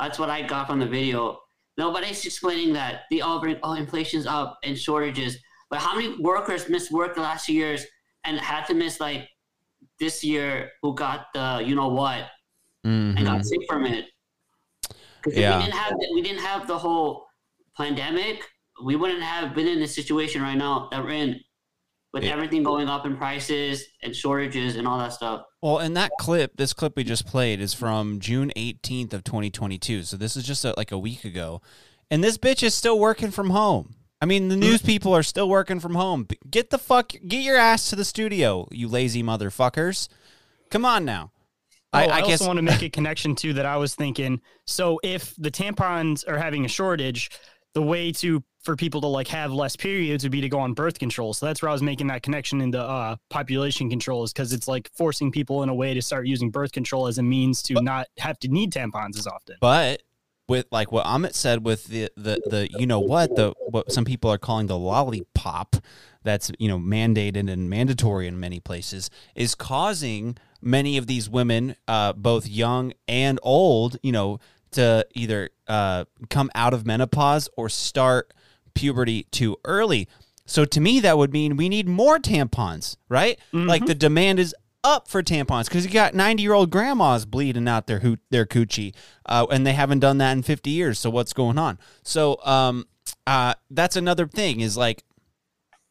[0.00, 1.38] that's what I got from the video.
[1.78, 5.38] Nobody's explaining that the all bring oh inflation's up and shortages.
[5.70, 7.84] But how many workers missed work the last years
[8.24, 9.28] and had to miss like
[10.00, 12.30] this year who got the you know what
[12.84, 13.24] and Mhm.
[13.24, 14.06] got sick from it?
[15.22, 15.56] Because Yeah.
[15.58, 17.26] we didn't have we didn't have the whole
[17.76, 18.36] pandemic,
[18.82, 21.40] we wouldn't have been in this situation right now that we're in
[22.16, 22.32] with Yeah.
[22.32, 25.42] everything going up in prices and shortages and all that stuff.
[25.60, 30.02] Well, and that clip, this clip we just played is from June 18th of 2022.
[30.04, 31.60] So this is just a, like a week ago.
[32.10, 33.96] And this bitch is still working from home.
[34.18, 34.86] I mean, the news mm-hmm.
[34.86, 36.26] people are still working from home.
[36.50, 40.08] Get the fuck, get your ass to the studio, you lazy motherfuckers.
[40.70, 41.32] Come on now.
[41.92, 43.94] Oh, I, I, I guess also want to make a connection too that I was
[43.94, 44.40] thinking.
[44.64, 47.30] So if the tampons are having a shortage,
[47.76, 50.72] the way to for people to like have less periods would be to go on
[50.72, 51.34] birth control.
[51.34, 54.66] So that's where I was making that connection into uh, population control is because it's
[54.66, 57.74] like forcing people in a way to start using birth control as a means to
[57.74, 59.56] not have to need tampons as often.
[59.60, 60.04] But
[60.48, 64.06] with like what Amit said with the the the you know what the what some
[64.06, 65.76] people are calling the lollipop
[66.22, 71.76] that's you know mandated and mandatory in many places is causing many of these women
[71.88, 74.38] uh both young and old you know
[74.76, 78.32] to either uh come out of menopause or start
[78.74, 80.08] puberty too early.
[80.46, 83.38] So to me that would mean we need more tampons right?
[83.52, 84.54] Like the demand is
[84.84, 88.46] up for tampons because you got 90 year old grandmas bleeding out their hoot their
[88.46, 88.94] coochie
[89.26, 90.98] uh, and they haven't done that in 50 years.
[91.00, 91.78] So what's going on?
[92.04, 92.86] So um
[93.26, 95.02] uh that's another thing is like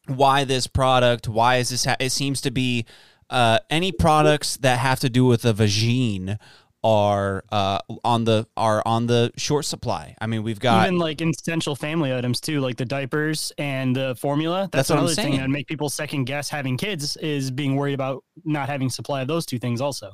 [0.06, 1.28] why this product?
[1.28, 2.86] Why is this ha- it seems to be
[3.28, 6.38] uh any products that have to do with a vagine
[6.86, 11.20] are uh on the are on the short supply i mean we've got Even like
[11.20, 14.68] essential family items too, like the diapers and the formula.
[14.72, 17.76] That's That's, what I'm another thing that make people second guess having kids is being
[17.76, 20.12] worried about not having supply of those two things also.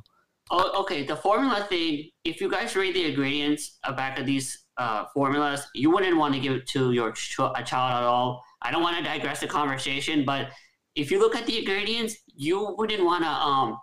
[0.50, 1.04] Oh, okay.
[1.04, 2.10] The formula thing.
[2.24, 6.34] If you guys read the ingredients uh, back of these uh, formulas, you wouldn't want
[6.34, 8.42] to give it to your ch- a child at all.
[8.62, 10.50] I don't want to digress the conversation, but
[10.94, 13.78] if you look at the ingredients, you wouldn't want to um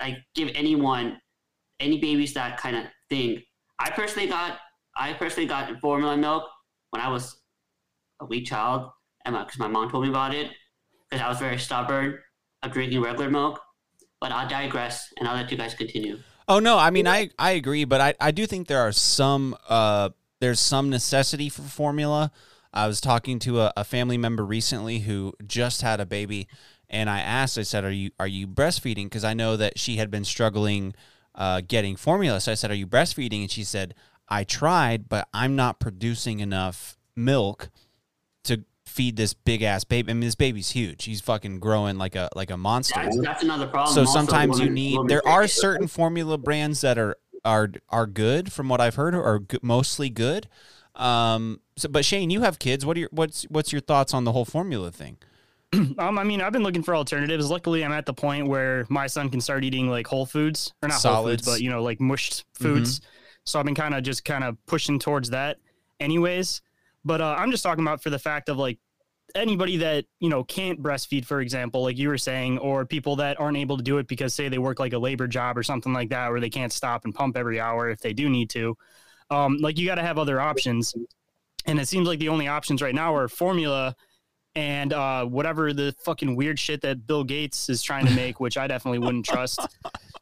[0.00, 1.18] like give anyone
[1.82, 3.42] any babies that kind of thing.
[3.78, 4.58] I personally got
[4.96, 6.44] I personally got formula milk
[6.90, 7.36] when I was
[8.20, 8.90] a wee child,
[9.24, 10.50] and because my mom told me about it,
[11.10, 12.18] because I was very stubborn
[12.62, 13.60] of drinking regular milk.
[14.20, 16.18] But I'll digress, and I'll let you guys continue.
[16.48, 19.56] Oh no, I mean I I agree, but I I do think there are some
[19.68, 20.10] uh
[20.40, 22.30] there's some necessity for formula.
[22.74, 26.48] I was talking to a, a family member recently who just had a baby,
[26.88, 29.96] and I asked, I said, "Are you are you breastfeeding?" Because I know that she
[29.96, 30.94] had been struggling
[31.34, 32.40] uh, getting formula.
[32.40, 33.94] So I said, "Are you breastfeeding?" And she said,
[34.28, 37.70] "I tried, but I'm not producing enough milk
[38.44, 40.10] to feed this big ass baby.
[40.10, 41.04] I mean, this baby's huge.
[41.04, 43.94] He's fucking growing like a like a monster." That's, that's another problem.
[43.94, 44.96] So also, sometimes you need.
[44.96, 49.14] women There are certain formula brands that are are are good, from what I've heard,
[49.14, 50.48] or are g- mostly good.
[50.94, 51.60] Um.
[51.76, 52.84] So, but Shayn, you have kids.
[52.84, 55.16] What are your what's what's your thoughts on the whole formula thing?
[55.98, 57.50] Um, I mean, I've been looking for alternatives.
[57.50, 60.88] Luckily, I'm at the point where my son can start eating like whole foods, or
[60.88, 63.00] not whole foods, but you know, like mushed foods.
[63.44, 65.58] So I've been kind of just kind of pushing towards that,
[66.00, 66.60] anyways.
[67.04, 68.78] But uh, I'm just talking about for the fact of like
[69.34, 73.40] anybody that you know can't breastfeed, for example, like you were saying, or people that
[73.40, 75.92] aren't able to do it because say they work like a labor job or something
[75.92, 78.76] like that, where they can't stop and pump every hour if they do need to.
[79.30, 80.94] Um, like you got to have other options,
[81.64, 83.96] and it seems like the only options right now are formula
[84.54, 88.58] and uh, whatever the fucking weird shit that Bill Gates is trying to make, which
[88.58, 89.60] I definitely wouldn't trust.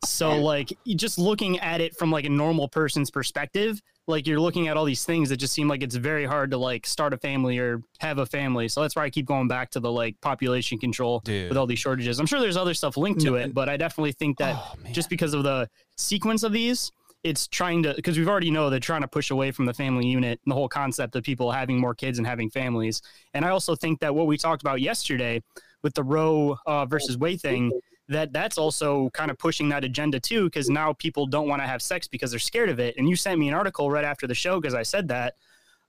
[0.04, 4.68] So, like, just looking at it from like a normal person's perspective, like you're looking
[4.68, 7.16] at all these things that just seem like it's very hard to like start a
[7.18, 8.68] family or have a family.
[8.68, 11.78] So that's why I keep going back to the like population control with all these
[11.78, 12.18] shortages.
[12.20, 14.56] I'm sure there's other stuff linked to it, but I definitely think that
[14.92, 16.92] just because of the sequence of these,
[17.22, 20.06] it's trying to because we've already know they're trying to push away from the family
[20.06, 23.02] unit and the whole concept of people having more kids and having families.
[23.34, 25.42] And I also think that what we talked about yesterday
[25.82, 27.72] with the Roe uh, versus Wade thing,
[28.10, 31.66] that that's also kind of pushing that agenda too because now people don't want to
[31.66, 34.26] have sex because they're scared of it and you sent me an article right after
[34.26, 35.36] the show because i said that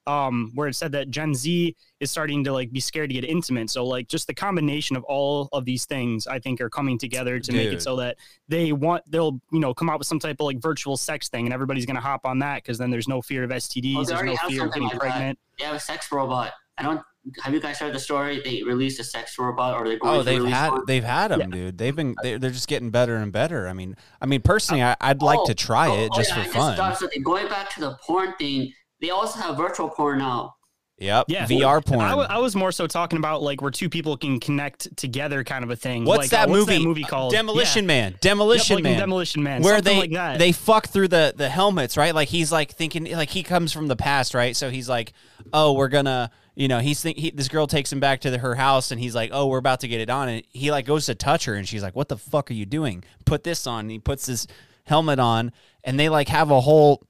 [0.08, 3.24] um where it said that gen z is starting to like be scared to get
[3.24, 6.98] intimate so like just the combination of all of these things i think are coming
[6.98, 10.18] together to make it so that they want they'll you know come out with some
[10.20, 13.08] type of like virtual sex thing and everybody's gonna hop on that because then there's
[13.08, 15.58] no fear of stds Oh, there's no fear of getting like pregnant that.
[15.60, 16.52] They have a sex robot.
[16.78, 17.02] I don't.
[17.44, 18.42] Have you guys heard the story?
[18.44, 20.82] They released a sex robot, or they're Oh, they've had one?
[20.88, 21.78] they've had them, dude.
[21.78, 23.68] They've been they're, they're just getting better and better.
[23.68, 26.32] I mean, I mean personally, I, I'd like Oh, to try oh, it oh, just
[26.32, 26.78] yeah, I for fun.
[26.78, 27.12] thought of.
[27.24, 30.56] Going back to the porn thing, they also have virtual porn now.
[31.00, 32.02] Yep, Yeah, VR porn.
[32.02, 35.44] I, w- I was more so talking about like where two people can connect together,
[35.44, 36.06] kind of a thing.
[36.06, 36.86] What's Like, that uh, movie?
[36.86, 37.32] movie called?
[37.34, 37.88] Demolition Yeah.
[37.88, 38.16] Man.
[38.22, 39.00] Demolition Yep, like Man.
[39.00, 39.64] Demolition Man.
[39.64, 40.38] Where something they like that.
[40.38, 42.14] they fuck through the the helmets, right?
[42.14, 44.56] Like he's like thinking like he comes from the past, right?
[44.56, 45.14] So he's like,
[45.52, 48.30] "Oh, we're going to, you know, he's think he, this girl takes him back to
[48.30, 50.70] the, her house and he's like, "Oh, we're about to get it on." And he
[50.70, 53.04] like goes to touch her and she's like, "What the fuck are you doing?
[53.26, 54.46] Put this on." And he puts this
[54.84, 55.52] helmet on
[55.84, 57.02] and they like have a whole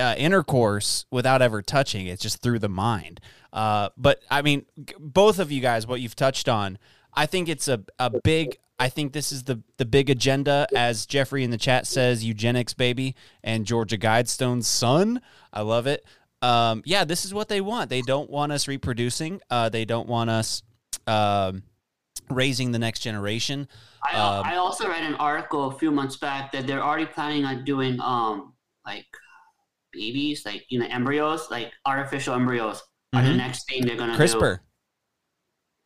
[0.00, 2.06] uh, intercourse without ever touching.
[2.06, 3.20] It's just through the mind.
[3.52, 4.66] Uh, but I mean,
[4.98, 6.78] both of you guys, what you've touched on,
[7.14, 8.56] I think it's a, a big.
[8.78, 12.72] I think this is the the big agenda, as Jeffrey in the chat says, eugenics,
[12.72, 15.20] baby, and Georgia Guidestone's son.
[15.52, 16.04] I love it.
[16.42, 17.90] Um, yeah, this is what they want.
[17.90, 19.42] They don't want us reproducing.
[19.50, 20.62] Uh, they don't want us
[21.06, 21.64] um,
[22.30, 23.68] raising the next generation.
[24.02, 27.44] I, Um, I also read an article a few months back that they're already planning
[27.44, 28.54] on doing um
[28.86, 29.04] like
[29.92, 32.82] babies, like you know embryos, like artificial embryos
[33.14, 33.36] are the Mhm.
[33.36, 34.56] next thing they're gonna CRISPR.
[34.58, 34.62] do.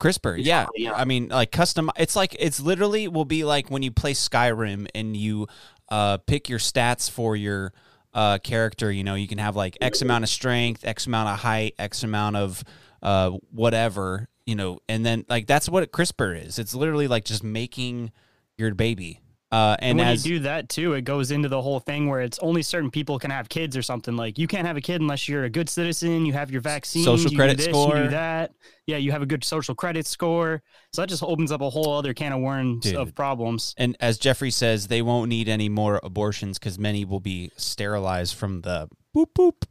[0.00, 0.66] CRISPR, yeah.
[0.74, 0.92] yeah.
[0.92, 1.90] I mean, like custom.
[1.96, 5.46] It's like it's literally will be like when you play Skyrim and you
[5.88, 7.72] uh, pick your stats for your
[8.12, 8.90] uh, character.
[8.92, 12.02] You know, you can have like X amount of strength, X amount of height, X
[12.02, 12.64] amount of
[13.02, 14.28] uh, whatever.
[14.46, 16.58] You know, and then like that's what CRISPR is.
[16.58, 18.12] It's literally like just making
[18.58, 19.20] your baby.
[19.54, 22.08] Uh, And, and when as you do that too, it goes into the whole thing
[22.08, 24.16] where it's only certain people can have kids or something.
[24.16, 27.04] Like you can't have a kid unless you're a good citizen, you have your vaccine,
[27.04, 27.96] Social you credit this, score.
[27.96, 28.52] you do that.
[28.86, 30.62] Yeah, you have a good social credit score.
[30.92, 33.74] So that just opens up a whole other can of worms of problems.
[33.78, 38.34] and as Jeffrey says, they won't need any more abortions because many will be sterilized
[38.34, 39.64] from the boop boop.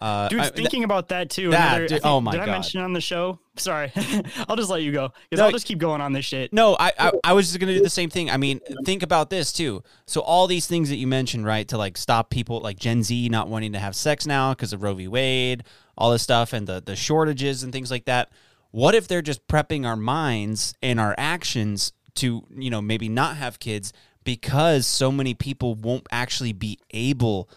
[0.00, 1.50] Uh, Dude, I- thinking about that too.
[1.50, 2.52] that, another- I dude- think- oh my did I God.
[2.52, 3.38] mention on the show?
[3.58, 3.92] Sorry,
[4.48, 6.52] I'll just let you go because No, I'll just keep going on this shit.
[6.52, 8.30] No, I, I I was just gonna do the same thing.
[8.30, 9.82] I mean, think about this too.
[10.06, 13.28] So all these things that you mentioned, right, to like stop people like Gen Z
[13.28, 15.08] not wanting to have sex now because of Roe v.
[15.08, 15.64] Wade,
[15.96, 18.30] all this stuff, and the the shortages and things like that.
[18.70, 23.36] What if they're just prepping our minds and our actions to you know maybe not
[23.36, 23.92] have kids
[24.24, 27.48] because so many people won't actually be able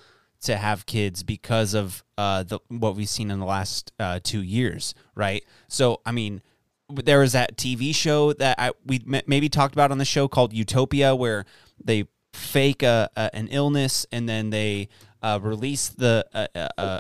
[0.41, 4.41] to have kids because of uh, the what we've seen in the last uh, two
[4.41, 5.43] years, right?
[5.67, 6.41] So, I mean,
[6.89, 10.53] there was that TV show that I, we maybe talked about on the show called
[10.53, 11.45] Utopia, where
[11.83, 14.89] they fake a, a an illness and then they
[15.21, 16.25] uh, release the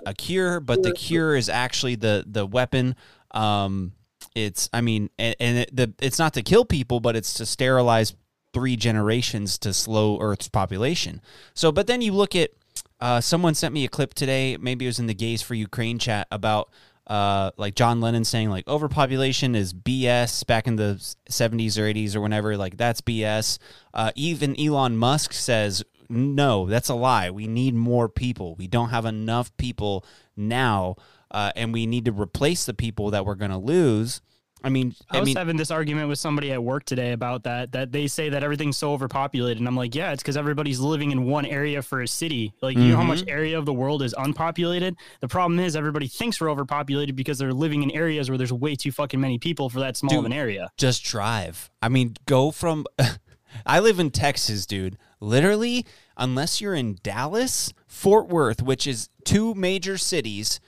[0.05, 2.95] a cure, but the cure is actually the the weapon.
[3.31, 3.93] Um,
[4.35, 7.45] it's I mean, and, and it, the it's not to kill people, but it's to
[7.45, 8.13] sterilize
[8.53, 11.21] three generations to slow Earth's population.
[11.53, 12.51] So, but then you look at
[12.99, 14.57] uh, someone sent me a clip today.
[14.57, 16.69] Maybe it was in the Gays for Ukraine chat about
[17.07, 20.95] uh, like John Lennon saying like overpopulation is BS back in the
[21.29, 22.55] 70s or 80s or whenever.
[22.55, 23.57] Like that's BS.
[23.93, 27.29] Uh, even Elon Musk says no, that's a lie.
[27.29, 28.55] We need more people.
[28.55, 30.03] We don't have enough people
[30.35, 30.95] now,
[31.29, 34.21] uh, and we need to replace the people that we're going to lose.
[34.63, 37.43] I mean, I, I was mean, having this argument with somebody at work today about
[37.43, 37.71] that.
[37.71, 41.11] That they say that everything's so overpopulated, and I'm like, yeah, it's because everybody's living
[41.11, 42.53] in one area for a city.
[42.61, 43.29] Like, you know how much Mhm.
[43.31, 44.95] area of the world is unpopulated.
[45.21, 48.75] The problem is everybody thinks we're overpopulated because they're living in areas where there's way
[48.75, 50.71] too fucking many people for that small of an area.
[50.77, 51.69] Just drive.
[51.81, 52.85] I mean, go from.
[53.65, 54.97] I live in Texas, dude.
[55.21, 55.85] Literally,
[56.17, 60.59] unless you're in Dallas, Fort Worth, which is two major cities,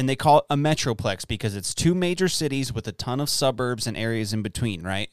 [0.00, 3.28] and they call it a metroplex because it's two major cities with a ton of
[3.28, 5.10] suburbs and areas in between, right?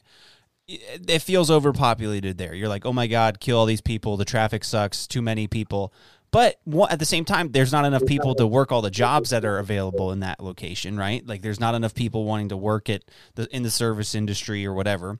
[0.66, 2.54] It feels overpopulated there.
[2.54, 4.16] You're like, oh my God, kill all these people.
[4.16, 5.06] The traffic sucks.
[5.06, 5.92] Too many people.
[6.30, 6.56] But
[6.88, 9.58] at the same time, there's not enough people to work all the jobs that are
[9.58, 11.26] available in that location, right?
[11.26, 13.02] Like, there's not enough people wanting to work at
[13.34, 15.18] the in the service industry or whatever.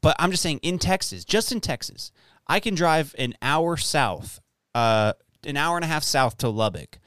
[0.00, 2.10] But I'm just saying, in Texas, just in Texas,
[2.46, 4.40] I can drive an hour south,
[4.74, 5.12] uh,
[5.44, 6.98] an hour and a half south to Lubbock,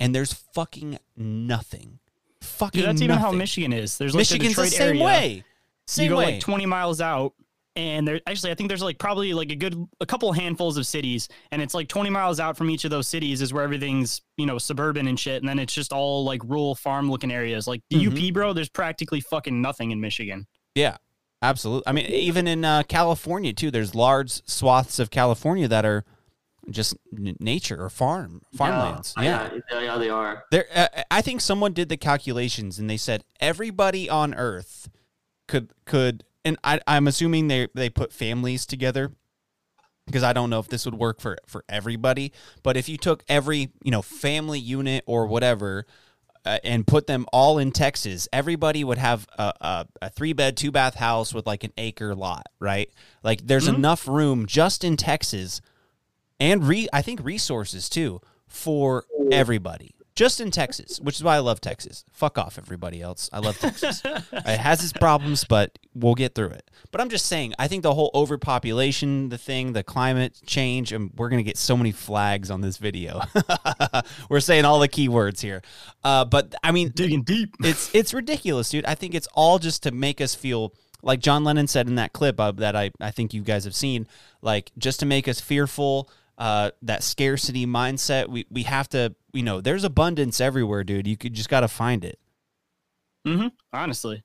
[0.00, 2.00] and there's fucking nothing.
[2.42, 3.38] Fucking Dude, that's even how nothing.
[3.38, 3.98] Michigan is.
[3.98, 5.04] There's like Michigan's the the Detroit same area.
[5.04, 5.44] way.
[5.86, 6.24] Same you go way.
[6.32, 7.34] like 20 miles out,
[7.76, 10.86] and there actually I think there's like probably like a good a couple handfuls of
[10.86, 14.22] cities, and it's like 20 miles out from each of those cities is where everything's
[14.36, 17.66] you know suburban and shit, and then it's just all like rural farm looking areas.
[17.68, 18.28] Like the Mhm.
[18.28, 20.46] UP, bro, there's practically fucking nothing in Michigan.
[20.74, 20.96] Yeah.
[21.42, 21.84] Absolutely.
[21.86, 26.04] I mean, even in uh, California too, there's large swaths of California that are
[26.70, 29.14] just n- nature or farm farmlands.
[29.16, 30.44] Yeah, yeah, yeah, they are.
[30.50, 34.88] There, uh, I think someone did the calculations and they said everybody on Earth
[35.48, 39.12] could could, and I, I'm assuming they they put families together
[40.06, 42.32] because I don't know if this would work for for everybody.
[42.62, 45.86] But if you took every you know family unit or whatever.
[46.46, 50.56] Uh, and put them all in Texas, everybody would have a, a, a three bed,
[50.56, 52.88] two bath house with like an acre lot, right?
[53.22, 53.74] Like there's Mhm.
[53.74, 55.60] enough room just in Texas
[56.40, 59.94] and re I think resources too for everybody.
[60.16, 62.04] Just in Texas, which is why I love Texas.
[62.10, 63.30] Fuck off everybody else.
[63.32, 64.02] I love Texas.
[64.04, 66.68] it has its problems, but we'll get through it.
[66.90, 71.10] But I'm just saying, I think the whole overpopulation, the thing, the climate change, and
[71.16, 73.22] we're gonna get so many flags on this video.
[74.28, 75.62] we're saying all the key words here.
[76.04, 77.54] Uh, but I mean digging deep.
[77.60, 78.84] It's it's ridiculous, dude.
[78.84, 82.12] I think it's all just to make us feel like John Lennon said in that
[82.12, 84.06] clip uh, that I, I think you guys have seen,
[84.42, 86.10] like just to make us fearful,
[86.40, 88.28] uh, that scarcity mindset.
[88.28, 91.06] We we have to, you know, there's abundance everywhere, dude.
[91.06, 92.18] You could just got to find it.
[93.26, 93.48] Mm-hmm.
[93.72, 94.24] Honestly.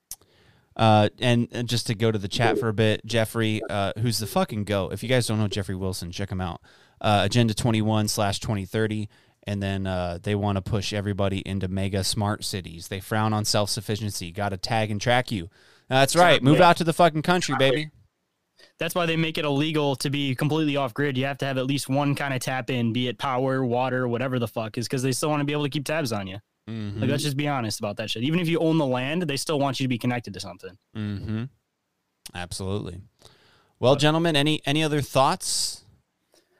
[0.78, 4.20] Uh, and, and just to go to the chat for a bit, Jeffrey, uh, who's
[4.20, 4.91] the fucking go.
[4.91, 6.61] If you guys don't know Jeffrey Wilson, check him out.
[6.99, 9.07] Uh, Agenda 21 slash 2030.
[9.47, 12.88] And then uh, they want to push everybody into mega smart cities.
[12.88, 14.32] They frown on self sufficiency.
[14.32, 15.49] Got to tag and track you.
[15.88, 16.41] That's right.
[16.41, 17.89] Move out to the fucking country, baby.
[18.78, 21.18] That's why they make it illegal to be completely off grid.
[21.18, 24.07] You have to have at least one kind of tap in, be it power, water,
[24.07, 26.28] whatever the fuck is, because they still want to be able to keep tabs on
[26.28, 26.39] you.
[26.70, 27.01] Mm-hmm.
[27.01, 28.24] Like, let's just be honest about that shit.
[28.24, 30.78] Even if you own the land, they still want you to be connected to something.
[30.95, 31.43] Mm-hmm.
[32.34, 33.01] Absolutely.
[33.80, 35.84] Well, gentlemen, any any other thoughts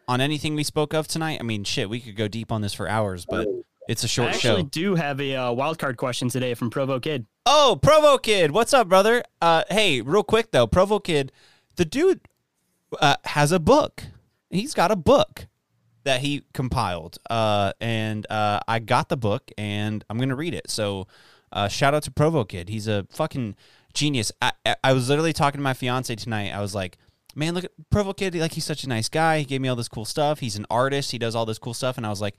[0.08, 1.38] on anything we spoke of tonight?
[1.40, 3.48] I mean, shit, we could go deep on this for hours, but
[3.88, 4.50] it's a short show.
[4.50, 4.70] I actually show.
[4.70, 7.26] do have a uh, wild card question today from Provo Kid.
[7.46, 9.24] Oh, Provo Kid, what's up, brother?
[9.42, 11.32] Uh, hey, real quick though, Provo Kid,
[11.76, 12.22] the dude
[13.00, 14.04] uh, has a book.
[14.50, 15.48] He's got a book
[16.04, 20.70] that he compiled, uh, and uh, I got the book, and I'm gonna read it.
[20.70, 21.08] So,
[21.52, 22.70] uh, shout out to Provo Kid.
[22.70, 23.56] He's a fucking
[23.94, 24.32] genius.
[24.42, 24.52] I,
[24.84, 26.52] I, was literally talking to my fiance tonight.
[26.52, 26.98] I was like,
[27.34, 28.36] man, look at Provo Kid.
[28.36, 29.40] Like, he's such a nice guy.
[29.40, 30.40] He gave me all this cool stuff.
[30.40, 31.12] He's an artist.
[31.12, 32.36] He does all this cool stuff, and I was like,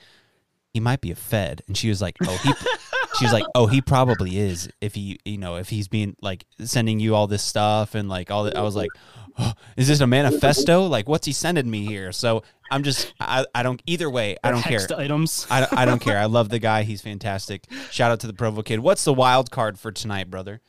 [0.72, 1.62] he might be a Fed.
[1.66, 2.52] And she was like, oh, he.
[3.18, 4.68] she was like, "Oh, he probably is.
[4.80, 8.30] If he, you know, if he's being like sending you all this stuff and like
[8.30, 8.90] all that." I was like,
[9.38, 10.86] oh, "Is this a manifesto?
[10.86, 13.80] Like, what's he sending me here?" So I'm just, I, I don't.
[13.86, 14.86] Either way, I don't care.
[14.96, 15.46] items.
[15.50, 16.18] I, I don't care.
[16.18, 16.82] I love the guy.
[16.82, 17.66] He's fantastic.
[17.90, 18.80] Shout out to the Provo kid.
[18.80, 20.60] What's the wild card for tonight, brother?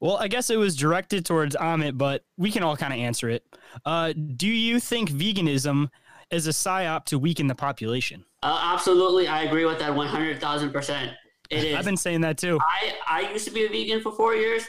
[0.00, 3.28] Well, I guess it was directed towards Amit, but we can all kind of answer
[3.28, 3.44] it.
[3.84, 5.90] Uh, do you think veganism
[6.30, 8.24] is a psyop to weaken the population?
[8.42, 11.12] Uh, absolutely, I agree with that one hundred thousand percent.
[11.50, 11.74] It is.
[11.74, 12.58] I've been saying that too.
[12.60, 14.64] I I used to be a vegan for four years.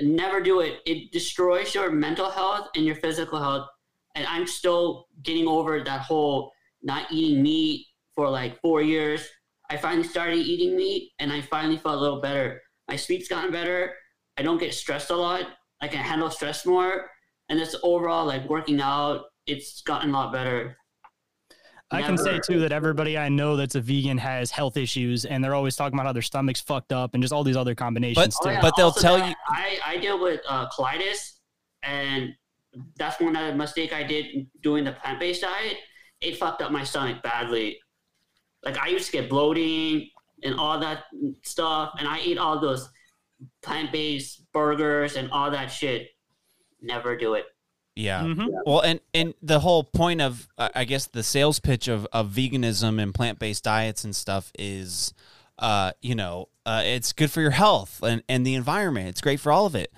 [0.00, 0.80] Never do it.
[0.86, 3.68] It destroys your mental health and your physical health.
[4.16, 6.52] And I'm still getting over that whole
[6.82, 9.26] not eating meat for like four years.
[9.70, 12.60] I finally started eating meat, and I finally felt a little better.
[12.88, 13.94] My sleep's gotten better.
[14.36, 15.46] I don't get stressed a lot.
[15.80, 17.10] I can handle stress more,
[17.48, 19.24] and it's overall like working out.
[19.46, 20.76] It's gotten a lot better.
[21.90, 25.44] I can say too that everybody I know that's a vegan has health issues, and
[25.44, 28.36] they're always talking about how their stomach's fucked up and just all these other combinations
[28.40, 28.50] Oh, too.
[28.52, 29.34] yeah, tell you.
[29.48, 31.34] I, I deal with uh, colitis,
[31.82, 32.34] and
[32.98, 35.76] that's one other mistake I did doing the plant based diet.
[36.20, 37.78] It fucked up my stomach badly.
[38.64, 40.08] Like I used to get bloating
[40.42, 41.04] and all that
[41.42, 42.88] stuff, and I eat all those
[43.62, 46.08] plant based burgers and all that shit.
[46.80, 47.44] Never do it.
[47.96, 48.22] Yeah.
[48.22, 48.48] Mm-hmm.
[48.66, 52.30] Well, and and the whole point of uh, I guess the sales pitch of of
[52.30, 55.14] veganism and plant based diets and stuff is,
[55.58, 59.08] uh, you know, uh, it's good for your health and and the environment.
[59.08, 59.92] It's great for all of it.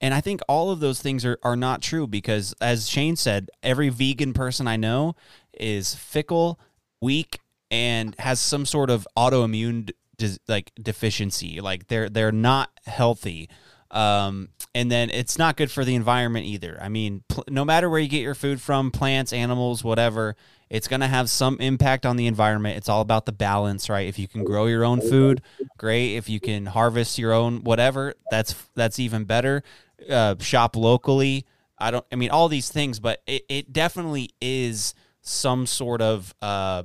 [0.00, 3.50] And I think all of those things are, are not true because, as Shayn said,
[3.62, 5.14] every vegan person I know
[5.52, 6.58] is fickle,
[7.00, 7.38] weak,
[7.70, 11.60] and has some sort of autoimmune dis- like deficiency.
[11.60, 13.48] Like they're they're not healthy.
[13.92, 16.78] Um, and then it's not good for the environment either.
[16.80, 20.34] I mean, pl- no matter where you get your food from, plants, animals, whatever,
[20.70, 22.78] it's going to have some impact on the environment.
[22.78, 24.08] It's all about the balance, right?
[24.08, 25.42] If you can grow your own food,
[25.76, 26.16] great.
[26.16, 29.62] If you can harvest your own whatever, that's that's even better.
[30.08, 31.44] Uh, shop locally.
[31.78, 32.06] I don't.
[32.10, 36.84] I mean, all these things, but it, it definitely is some sort of uh,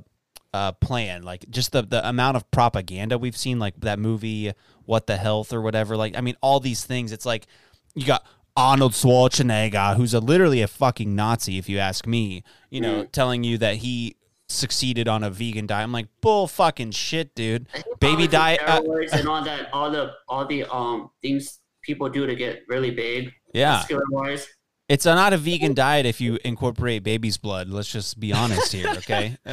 [0.52, 1.22] uh, plan.
[1.22, 4.52] Like just the the amount of propaganda we've seen, like that movie,
[4.84, 5.96] What the Health or whatever.
[5.96, 7.12] Like, I mean, all these things.
[7.12, 7.46] It's like
[7.94, 8.24] you got
[8.56, 12.42] Arnold Schwarzenegger, who's a literally a fucking Nazi, if you ask me.
[12.70, 14.16] You know, telling you that he
[14.48, 15.84] succeeded on a vegan diet.
[15.84, 17.66] I'm like, bull fucking shit, dude.
[18.00, 18.60] Baby diet.
[18.66, 18.82] uh,
[19.12, 23.32] and all that, all the all the um things people do to get really big.
[23.54, 23.72] Yeah.
[23.72, 24.46] muscular wise.
[24.88, 27.68] It's not a vegan diet if you incorporate baby's blood.
[27.68, 29.36] Let's just be honest here, okay?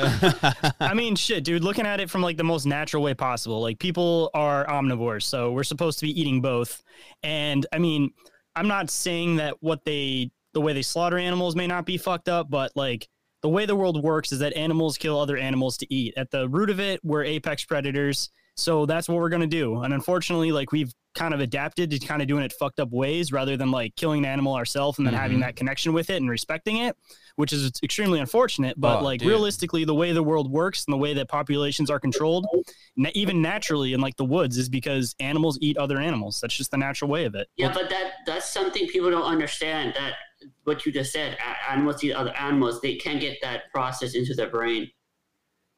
[0.80, 3.62] I mean, shit, dude, looking at it from like the most natural way possible.
[3.62, 6.82] Like people are omnivores, so we're supposed to be eating both.
[7.22, 8.12] And I mean,
[8.56, 12.30] I'm not saying that what they the way they slaughter animals may not be fucked
[12.30, 13.10] up, but like
[13.42, 16.14] the way the world works is that animals kill other animals to eat.
[16.16, 18.30] At the root of it, we're apex predators.
[18.56, 19.82] So that's what we're going to do.
[19.82, 23.32] And unfortunately, like we've kind of adapted to kind of doing it fucked up ways
[23.32, 25.42] rather than like killing an animal ourselves and then having Mhm.
[25.42, 26.96] that connection with it and respecting it,
[27.38, 28.80] which is extremely unfortunate.
[28.80, 29.30] But Oh, like dude.
[29.30, 32.46] realistically, the way the world works and the way that populations are controlled,
[32.96, 36.40] na- even naturally in like the woods, is because animals eat other animals.
[36.42, 37.48] That's just the natural way of it.
[37.58, 39.94] Yeah, but that that's something people don't understand.
[39.96, 40.14] That
[40.66, 41.38] what you just said,
[41.70, 42.82] animals eat other animals.
[42.82, 44.92] They can't get that process into their brain.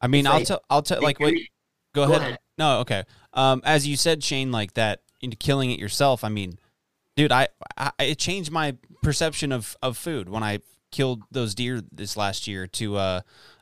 [0.00, 0.60] I mean, It's I'll like- tell.
[0.70, 1.00] I'll tell.
[1.02, 1.30] Like, wait.
[1.32, 1.48] create-
[1.94, 2.22] Go, Go ahead.
[2.22, 2.38] ahead.
[2.58, 3.02] No, okay.
[3.32, 6.24] Um, as you said, Shayn, like that into killing it yourself.
[6.24, 6.58] I mean,
[7.16, 10.60] dude, I, I it changed my perception of of food when I
[10.90, 13.20] killed those deer this last year to, uh,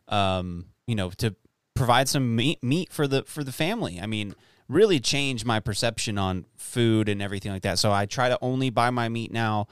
[0.09, 1.35] um, you know, to
[1.75, 4.01] provide some meat meat for the for the family.
[4.01, 4.35] I mean,
[4.69, 7.79] really changed my perception on food and everything like that.
[7.79, 9.69] So I try to only buy my meat now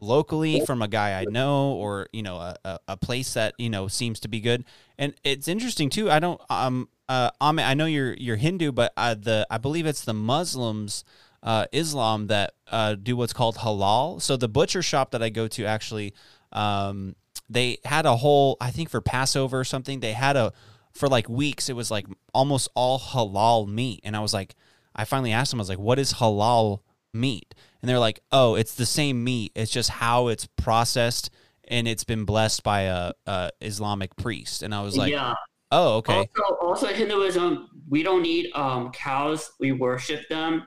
[0.00, 3.68] locally from a guy I know or you know a, a, a place that you
[3.68, 4.64] know seems to be good.
[4.98, 6.10] And it's interesting too.
[6.10, 10.04] I don't um uh I know you're you're Hindu, but uh, the I believe it's
[10.04, 11.04] the Muslims.
[11.42, 14.20] Uh, Islam that uh, do what's called halal.
[14.20, 16.12] So the butcher shop that I go to actually,
[16.52, 17.14] um,
[17.48, 20.00] they had a whole I think for Passover or something.
[20.00, 20.52] They had a
[20.92, 21.68] for like weeks.
[21.68, 24.54] It was like almost all halal meat, and I was like,
[24.94, 25.60] I finally asked them.
[25.60, 26.80] I was like, "What is halal
[27.14, 29.52] meat?" And they're like, "Oh, it's the same meat.
[29.54, 31.30] It's just how it's processed,
[31.68, 35.34] and it's been blessed by a, a Islamic priest." And I was like, yeah.
[35.70, 39.52] "Oh, okay." Also, also Hinduism, we don't need um, cows.
[39.60, 40.66] We worship them.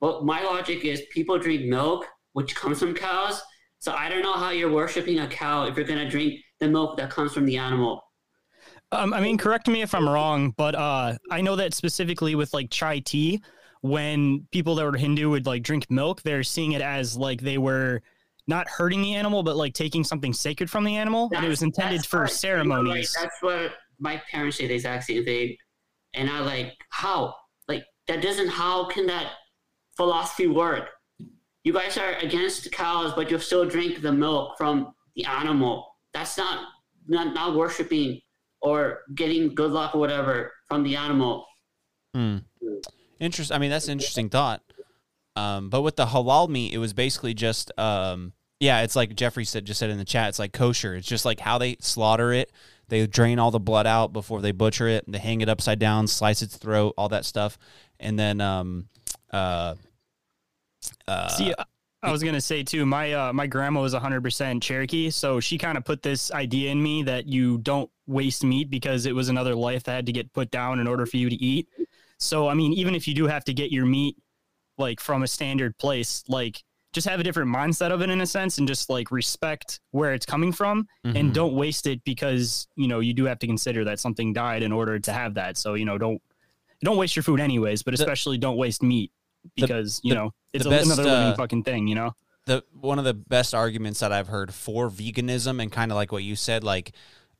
[0.00, 3.42] But my logic is people drink milk, which comes from cows.
[3.80, 6.96] So I don't know how you're worshiping a cow if you're gonna drink the milk
[6.98, 8.02] that comes from the animal.
[8.90, 12.54] Um, I mean, correct me if I'm wrong, but uh, I know that specifically with
[12.54, 13.42] like chai tea,
[13.82, 17.58] when people that were Hindu would like drink milk, they're seeing it as like they
[17.58, 18.02] were
[18.46, 21.62] not hurting the animal, but like taking something sacred from the animal, and it was
[21.62, 22.32] intended for what- right.
[22.32, 23.14] ceremonies.
[23.20, 25.56] That's what my parents say the exact same thing.
[26.14, 27.34] And I like, how?
[27.68, 29.32] Like that doesn't how can that
[29.98, 30.88] philosophy work?
[31.64, 35.86] You guys are against cows, but you'll still drink the milk from the animal.
[36.14, 36.68] That's not
[37.08, 38.20] not, not worshiping
[38.60, 41.46] or getting good luck or whatever from the animal.
[42.14, 42.38] Hmm.
[43.20, 43.54] Interesting.
[43.54, 44.62] I mean, that's an interesting thought.
[45.36, 49.44] Um, but with the halal meat, it was basically just, um, yeah, it's like Jeffrey
[49.44, 50.96] said, just said in the chat, it's like kosher.
[50.96, 52.52] It's just like how they slaughter it.
[52.88, 55.04] They drain all the blood out before they butcher it.
[55.06, 57.58] They hang it upside down, slice its throat, all that stuff,
[58.00, 58.88] and then, um,
[59.30, 59.74] uh,
[61.06, 61.52] uh, See,
[62.02, 62.86] I- was gonna say too.
[62.86, 66.80] My uh, my grandma was 100% Cherokee, so she kind of put this idea in
[66.82, 70.32] me that you don't waste meat because it was another life that had to get
[70.32, 71.68] put down in order for you to eat.
[72.18, 74.16] So I mean, even if you do have to get your meat
[74.76, 76.62] like from a standard place, like
[76.92, 80.14] just have a different mindset of it in a sense, and just like respect where
[80.14, 81.18] it's coming from, Mhm.
[81.18, 84.62] and don't waste it because you know you do have to consider that something died
[84.62, 85.56] in order to have that.
[85.56, 86.22] So you know don't
[86.80, 89.10] don't waste your food anyways, but especially don't waste meat
[89.56, 91.86] the- because you the- know it's the best, another living uh, fucking thing.
[91.86, 92.14] You know.
[92.46, 96.12] the one of the best arguments that I've heard for veganism and kind of like
[96.12, 96.92] what you said, like,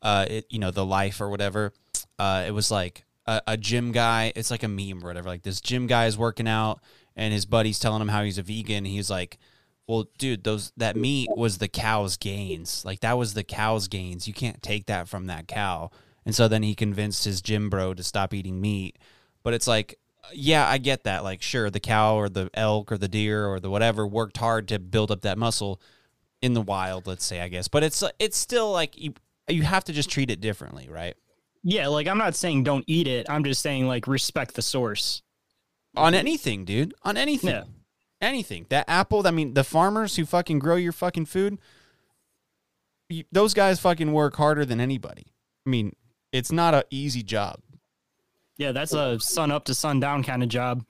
[0.03, 1.73] uh, it, you know, the life or whatever.
[2.19, 4.33] Uh, it was like a, a gym guy.
[4.37, 5.29] It's like a meme or whatever.
[5.29, 6.81] Like this gym guy is working out,
[7.17, 8.85] and his buddy's telling him how he's a vegan.
[8.85, 9.39] He's like,
[9.87, 12.85] "Well, dude, those that meat was the cow's gains.
[12.85, 14.29] Like that was the cow's gains.
[14.29, 15.91] You can't take that from that cow."
[16.27, 18.99] And so then he convinced his gym bro to stop eating meat.
[19.43, 19.99] But it's like,
[20.33, 21.25] yeah, I get that.
[21.25, 24.69] Like, sure, the cow or the elk or the deer or the whatever worked hard
[24.69, 25.81] to build up that muscle
[26.41, 27.69] in the wild, let's say, I guess.
[27.69, 29.15] But it's it's still like you
[29.49, 31.15] you have to just treat it differently, right?
[31.63, 33.29] Yeah, like I'm not saying don't eat it.
[33.29, 35.23] I'm just saying like respect the source.
[35.97, 36.95] On anything, dude.
[37.03, 37.51] On anything.
[37.51, 37.65] Yeah.
[38.21, 38.67] Anything.
[38.69, 41.59] That apple, I mean, the farmers who fucking grow your fucking food,
[43.09, 45.27] you, those guys fucking work harder than anybody.
[45.67, 45.95] I mean,
[46.33, 47.61] it's not an easy job.
[48.59, 50.85] Yeah, that's a sun up to sun down kind of job.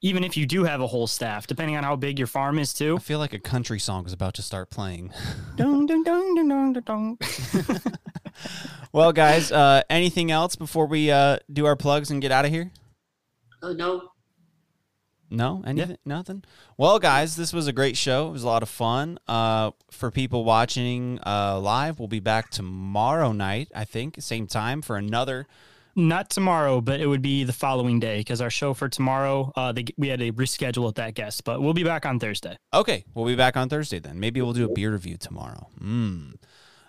[0.00, 2.72] Even if you do have a whole staff, depending on how big your farm is
[2.72, 2.96] too.
[2.96, 5.12] I feel like a country song is about to start playing.
[5.56, 7.80] Dun, dun, dun, dun, dun, dun, dun.
[8.92, 12.50] well, guys, uh, anything else before we uh, do our plugs and get out of
[12.50, 12.70] here?
[13.60, 14.10] Oh no.
[15.30, 16.42] No, anything, nothing.
[16.78, 18.28] Well, guys, this was a great show.
[18.28, 19.18] It was a lot of fun.
[19.28, 23.68] Uh, for people watching uh, live, we'll be back tomorrow night.
[23.74, 25.46] I think same time for another
[25.98, 29.72] not tomorrow, but it would be the following day because our show for tomorrow, uh,
[29.72, 31.44] they, we had to reschedule with that guest.
[31.44, 32.56] But we'll be back on Thursday.
[32.72, 34.18] Okay, we'll be back on Thursday then.
[34.20, 35.68] Maybe we'll do a beer review tomorrow.
[35.80, 36.36] Mm.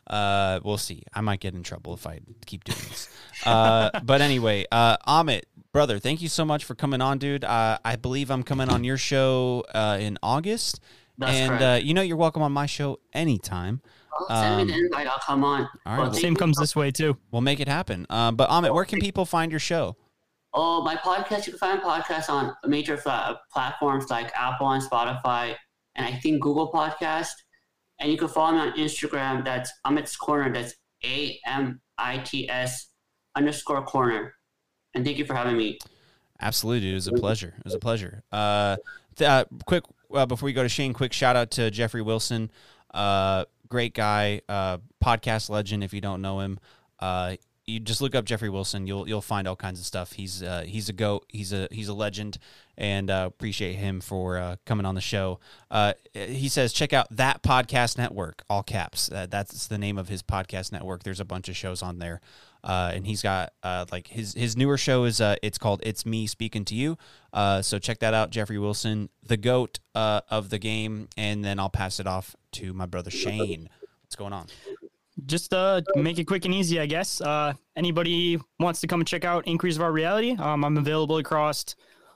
[0.07, 1.03] Uh, we'll see.
[1.13, 3.09] I might get in trouble if I keep doing this.
[3.45, 5.41] Uh, but anyway, uh, Amit,
[5.71, 7.43] brother, thank you so much for coming on, dude.
[7.43, 10.79] Uh, I believe I'm coming on your show uh, in August,
[11.17, 13.81] That's and uh, you know you're welcome on my show anytime.
[14.27, 15.07] Send me Um, the invite.
[15.07, 15.67] I'll come on.
[15.85, 17.17] all Well, Same comes this way too.
[17.31, 18.05] We'll make it happen.
[18.09, 19.95] Um, but Amit, where can people find your show?
[20.53, 21.45] Oh, my podcast.
[21.45, 25.55] You can find podcasts on major fla- platforms like Apple and Spotify,
[25.95, 27.29] and I think Google Podcast.
[27.99, 29.43] And you can follow me on Instagram.
[29.45, 30.51] That's Amit's Corner.
[30.51, 30.73] That's
[31.05, 32.87] A M I T S
[33.35, 34.33] underscore corner.
[34.95, 35.77] And thank you for having me.
[36.41, 36.91] Absolutely, dude.
[36.91, 37.53] It was a pleasure.
[37.57, 38.23] It was a pleasure.
[38.31, 38.77] Uh,
[39.17, 39.83] th- uh quick
[40.13, 42.49] uh, before we go to Shayn, quick shout out to Jeffrey Wilson.
[42.93, 45.83] Uh, great guy, uh, podcast legend.
[45.83, 46.59] If you don't know him,
[46.99, 47.35] uh,
[47.65, 48.87] you just look up Jeffrey Wilson.
[48.87, 50.13] You'll you'll find all kinds of stuff.
[50.13, 51.25] He's uh, he's a goat.
[51.29, 52.39] He's a he's a legend,
[52.77, 55.39] and uh, appreciate him for uh, coming on the show.
[55.69, 59.07] Uh, he says check out that podcast network, all caps.
[59.07, 61.03] That's the name of his podcast network.
[61.03, 62.21] There's a bunch of shows on there.
[62.63, 66.05] Uh, and he's got uh, like his his newer show is uh, it's called It's
[66.05, 66.97] Me Speaking to You.
[67.31, 71.59] Uh, so check that out, Jeffrey Wilson, the goat uh, of the game, and then
[71.59, 73.67] I'll pass it off to my brother Shayn.
[74.01, 74.47] What's going on?
[75.25, 77.21] Just uh, make it quick and easy, I guess.
[77.75, 80.35] Anybody wants to come and check out Inquiries of Our Reality?
[80.37, 81.75] Um, I'm available across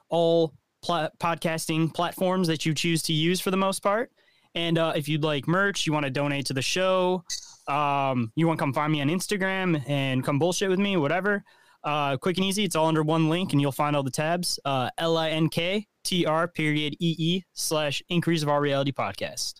[0.09, 4.11] all pla- podcasting platforms that you choose to use for the most part.
[4.55, 7.23] And if you'd like merch, you want to donate to the show,
[7.67, 11.43] um, you want to come find me on Instagram and come bullshit with me, whatever.
[11.83, 12.63] Uh, quick and easy.
[12.63, 14.59] It's all under one link, and you'll find all the tabs.
[14.63, 18.91] Uh, L I N K T R period E E slash Inquiries of Our Reality
[18.91, 19.55] podcast.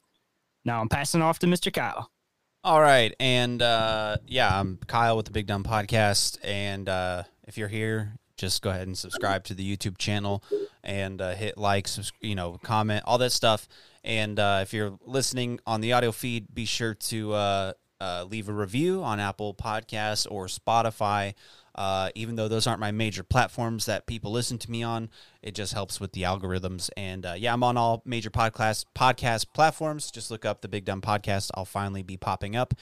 [0.64, 1.72] Now I'm passing off to Mr.
[1.74, 2.10] Kyle.
[2.64, 7.58] All right, and uh, yeah, I'm Kyle with the Big Dumb Podcast, and uh, if
[7.58, 10.42] you're here, just go ahead and subscribe to the YouTube channel
[10.82, 13.68] and uh, hit like, subs- you know, comment, all that stuff.
[14.06, 17.74] And uh, if you're listening on the audio feed, be sure to uh,
[18.04, 21.34] uh, leave a review on Apple Podcasts or Spotify.
[21.76, 25.10] Uh, even though those aren't my major platforms that people listen to me on,
[25.44, 26.90] it just helps with the algorithms.
[26.98, 30.10] And uh, yeah, I'm on all major podcast podcast platforms.
[30.10, 31.52] Just look up the Big Dumb Podcast.
[31.56, 32.74] I'll finally be popping up.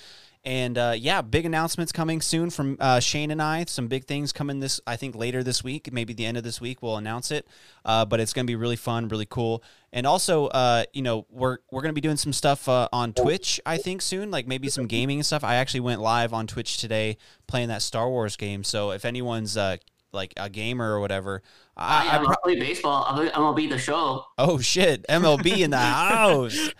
[0.43, 3.63] And uh, yeah, big announcements coming soon from uh, Shayn and I.
[3.67, 6.59] Some big things coming this, I think, later this week, maybe the end of this
[6.59, 6.81] week.
[6.81, 7.47] We'll announce it.
[7.85, 9.63] Uh, but it's going to be really fun, really cool.
[9.93, 13.13] And also, uh, you know, we're we're going to be doing some stuff uh, on
[13.13, 13.59] Twitch.
[13.67, 15.43] I think soon, like maybe some gaming and stuff.
[15.43, 18.63] I actually went live on Twitch today playing that Star Wars game.
[18.63, 19.77] So if anyone's uh,
[20.11, 21.41] like a gamer or whatever,
[21.75, 23.05] I, I, I pro- play baseball.
[23.33, 24.25] I'll be the show.
[24.37, 26.71] Oh shit, MLB in the house.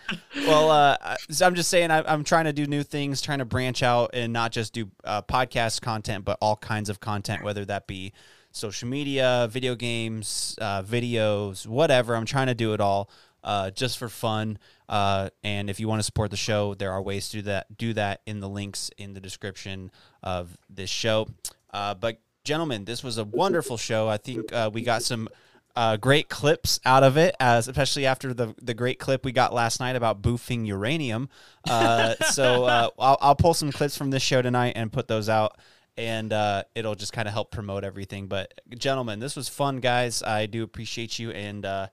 [0.46, 3.82] Well, uh, I'm just saying I, I'm trying to do new things, trying to branch
[3.82, 7.86] out and not just do uh, podcast content, but all kinds of content, whether that
[7.86, 8.12] be
[8.52, 12.14] social media, video games, uh, videos, whatever.
[12.14, 13.10] I'm trying to do it all
[13.44, 14.58] uh, just for fun.
[14.88, 17.76] Uh, and if you want to support the show, there are ways to do that.
[17.76, 19.90] Do that in the links in the description
[20.22, 21.28] of this show.
[21.72, 24.08] Uh, but gentlemen, this was a wonderful show.
[24.08, 25.28] I think uh, we got some
[25.74, 29.54] uh, great clips out of it, as especially after the the great clip we got
[29.54, 31.28] last night about boofing uranium.
[31.68, 35.28] Uh, so uh, I'll, I'll pull some clips from this show tonight and put those
[35.28, 35.58] out,
[35.96, 38.26] and uh, it'll just kind of help promote everything.
[38.26, 40.22] But gentlemen, this was fun, guys.
[40.22, 41.86] I do appreciate you, and uh,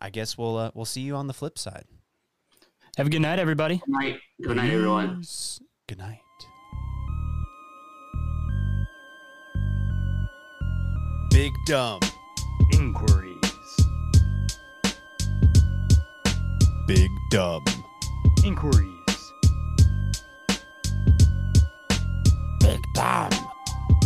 [0.00, 1.84] I guess we'll uh, we'll see you on the flip side.
[2.96, 3.78] Have a good night, everybody.
[3.78, 4.20] Good night.
[4.42, 5.22] Good night, everyone.
[5.86, 6.20] Good night.
[11.38, 12.00] Big dumb
[12.72, 13.38] inquiries.
[16.88, 17.64] Big dumb
[18.44, 19.32] inquiries.
[22.58, 23.30] Big dumb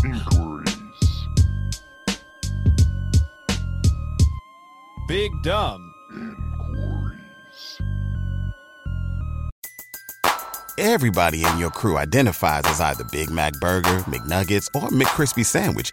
[0.04, 1.26] inquiries.
[5.08, 7.78] Big dumb Inquiries.
[10.76, 15.92] Everybody in your crew identifies as either Big Mac Burger, McNuggets, or McCrispy Sandwich.